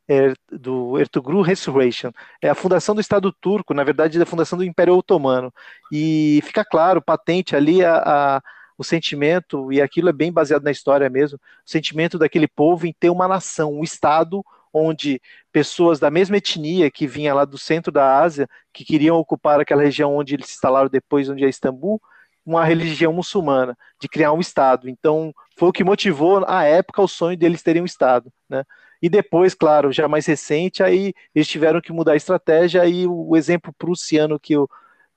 [0.09, 4.65] é, do Ertugrul Resurrection, é a fundação do Estado Turco, na verdade, da fundação do
[4.65, 5.53] Império Otomano,
[5.93, 8.43] e fica claro, patente ali a
[8.83, 12.93] o sentimento, e aquilo é bem baseado na história mesmo, o sentimento daquele povo em
[12.93, 15.21] ter uma nação, um Estado onde
[15.53, 19.83] pessoas da mesma etnia que vinha lá do centro da Ásia, que queriam ocupar aquela
[19.83, 22.01] região onde eles se instalaram depois, onde é Istambul,
[22.45, 24.89] uma religião muçulmana, de criar um Estado.
[24.89, 28.33] Então, foi o que motivou, à época, o sonho deles terem um Estado.
[28.49, 28.65] Né?
[29.01, 33.37] E depois, claro, já mais recente, aí eles tiveram que mudar a estratégia, e o
[33.37, 34.69] exemplo prussiano que o,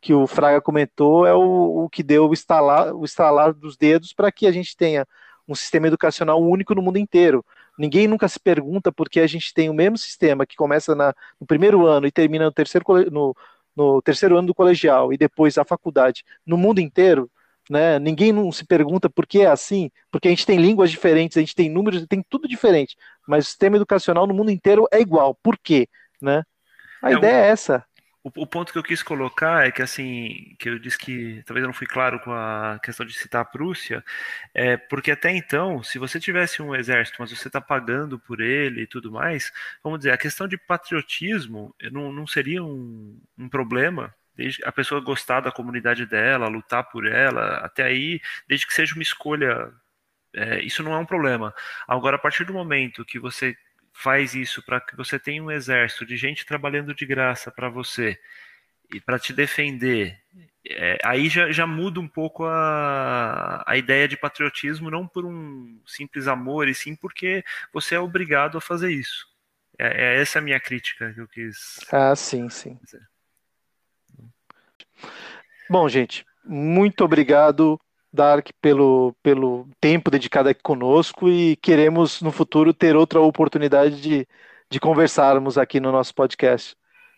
[0.05, 4.13] que o Fraga comentou é o, o que deu o estalar, o estalar dos dedos
[4.13, 5.03] para que a gente tenha
[5.47, 7.43] um sistema educacional único no mundo inteiro.
[7.75, 11.11] Ninguém nunca se pergunta por que a gente tem o mesmo sistema que começa na,
[11.41, 13.35] no primeiro ano e termina no terceiro, no,
[13.75, 17.27] no terceiro ano do colegial e depois a faculdade no mundo inteiro.
[17.67, 17.97] Né?
[17.97, 21.39] Ninguém não se pergunta por que é assim, porque a gente tem línguas diferentes, a
[21.39, 22.95] gente tem números, tem tudo diferente,
[23.27, 25.33] mas o sistema educacional no mundo inteiro é igual.
[25.33, 25.89] Por quê?
[26.21, 26.43] Né?
[27.01, 27.39] A é ideia um...
[27.39, 27.83] é essa.
[28.25, 31.63] O, o, ponto que eu quis colocar é que, assim, que eu disse que talvez
[31.63, 34.03] eu não fui claro com a questão de citar a Prússia,
[34.51, 38.81] é porque até então, se você tivesse um exército, mas você está pagando por ele
[38.81, 39.51] e tudo mais,
[39.83, 44.99] vamos dizer, a questão de patriotismo não, não seria um, um problema, desde a pessoa
[45.01, 49.71] gostar da comunidade dela, lutar por ela, até aí, desde que seja uma escolha,
[50.33, 51.53] é, isso não é um problema.
[51.87, 53.55] Agora, a partir do momento que você
[53.95, 58.19] faz isso para que você tenha um exército de gente trabalhando de graça para você
[58.93, 60.19] e para te defender,
[60.67, 65.79] é, aí já, já muda um pouco a, a ideia de patriotismo, não por um
[65.87, 67.43] simples amor, e sim porque
[67.73, 69.25] você é obrigado a fazer isso.
[69.79, 71.79] É, é essa a minha crítica que eu quis.
[71.91, 72.77] Ah, sim, sim.
[72.83, 73.01] Dizer.
[75.69, 77.79] Bom, gente, muito obrigado,
[78.15, 84.27] Dark, pelo, pelo tempo dedicado aqui conosco e queremos no futuro ter outra oportunidade de,
[84.69, 86.75] de conversarmos aqui no nosso podcast.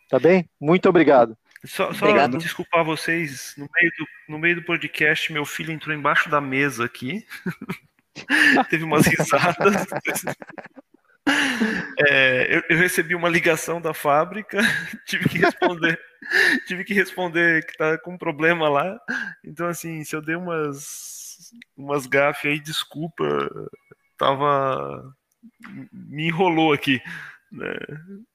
[0.10, 0.50] Tá bem?
[0.60, 1.38] Muito obrigado.
[1.66, 2.38] Só, só obrigado.
[2.38, 6.86] desculpar vocês, no meio, do, no meio do podcast, meu filho entrou embaixo da mesa
[6.86, 7.26] aqui.
[8.70, 9.86] Teve umas risadas.
[12.00, 14.60] É, eu, eu, recebi uma ligação da fábrica,
[15.06, 16.00] tive que responder,
[16.68, 19.00] tive que responder que tá com um problema lá.
[19.44, 23.26] Então, assim, se eu dei umas, umas gafes aí, desculpa,
[24.18, 25.14] tava.
[25.92, 27.02] Me enrolou aqui.
[27.52, 27.74] Né?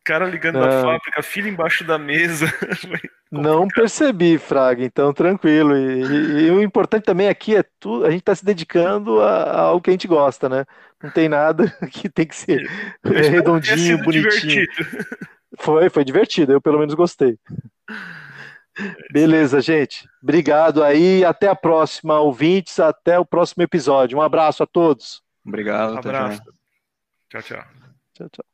[0.05, 2.47] Cara ligando na fábrica, filho embaixo da mesa.
[3.31, 5.77] Não percebi, Fraga, então tranquilo.
[5.77, 9.61] E, e, e, o importante também aqui é tu, a gente está se dedicando a,
[9.61, 10.65] ao que a gente gosta, né?
[11.03, 12.71] Não tem nada que tem que ser
[13.05, 14.67] é, redondinho, bonitinho.
[14.67, 15.07] Divertido.
[15.59, 17.39] Foi, foi divertido, eu pelo menos gostei.
[19.13, 20.09] Beleza, gente.
[20.23, 21.25] Obrigado aí.
[21.25, 22.81] Até a próxima, ouvintes.
[22.81, 24.17] Até o próximo episódio.
[24.17, 25.23] Um abraço a todos.
[25.45, 25.95] Obrigado.
[25.95, 26.43] Um abraço.
[27.29, 27.65] Tchau, tchau.
[28.15, 28.45] Tchau, tchau.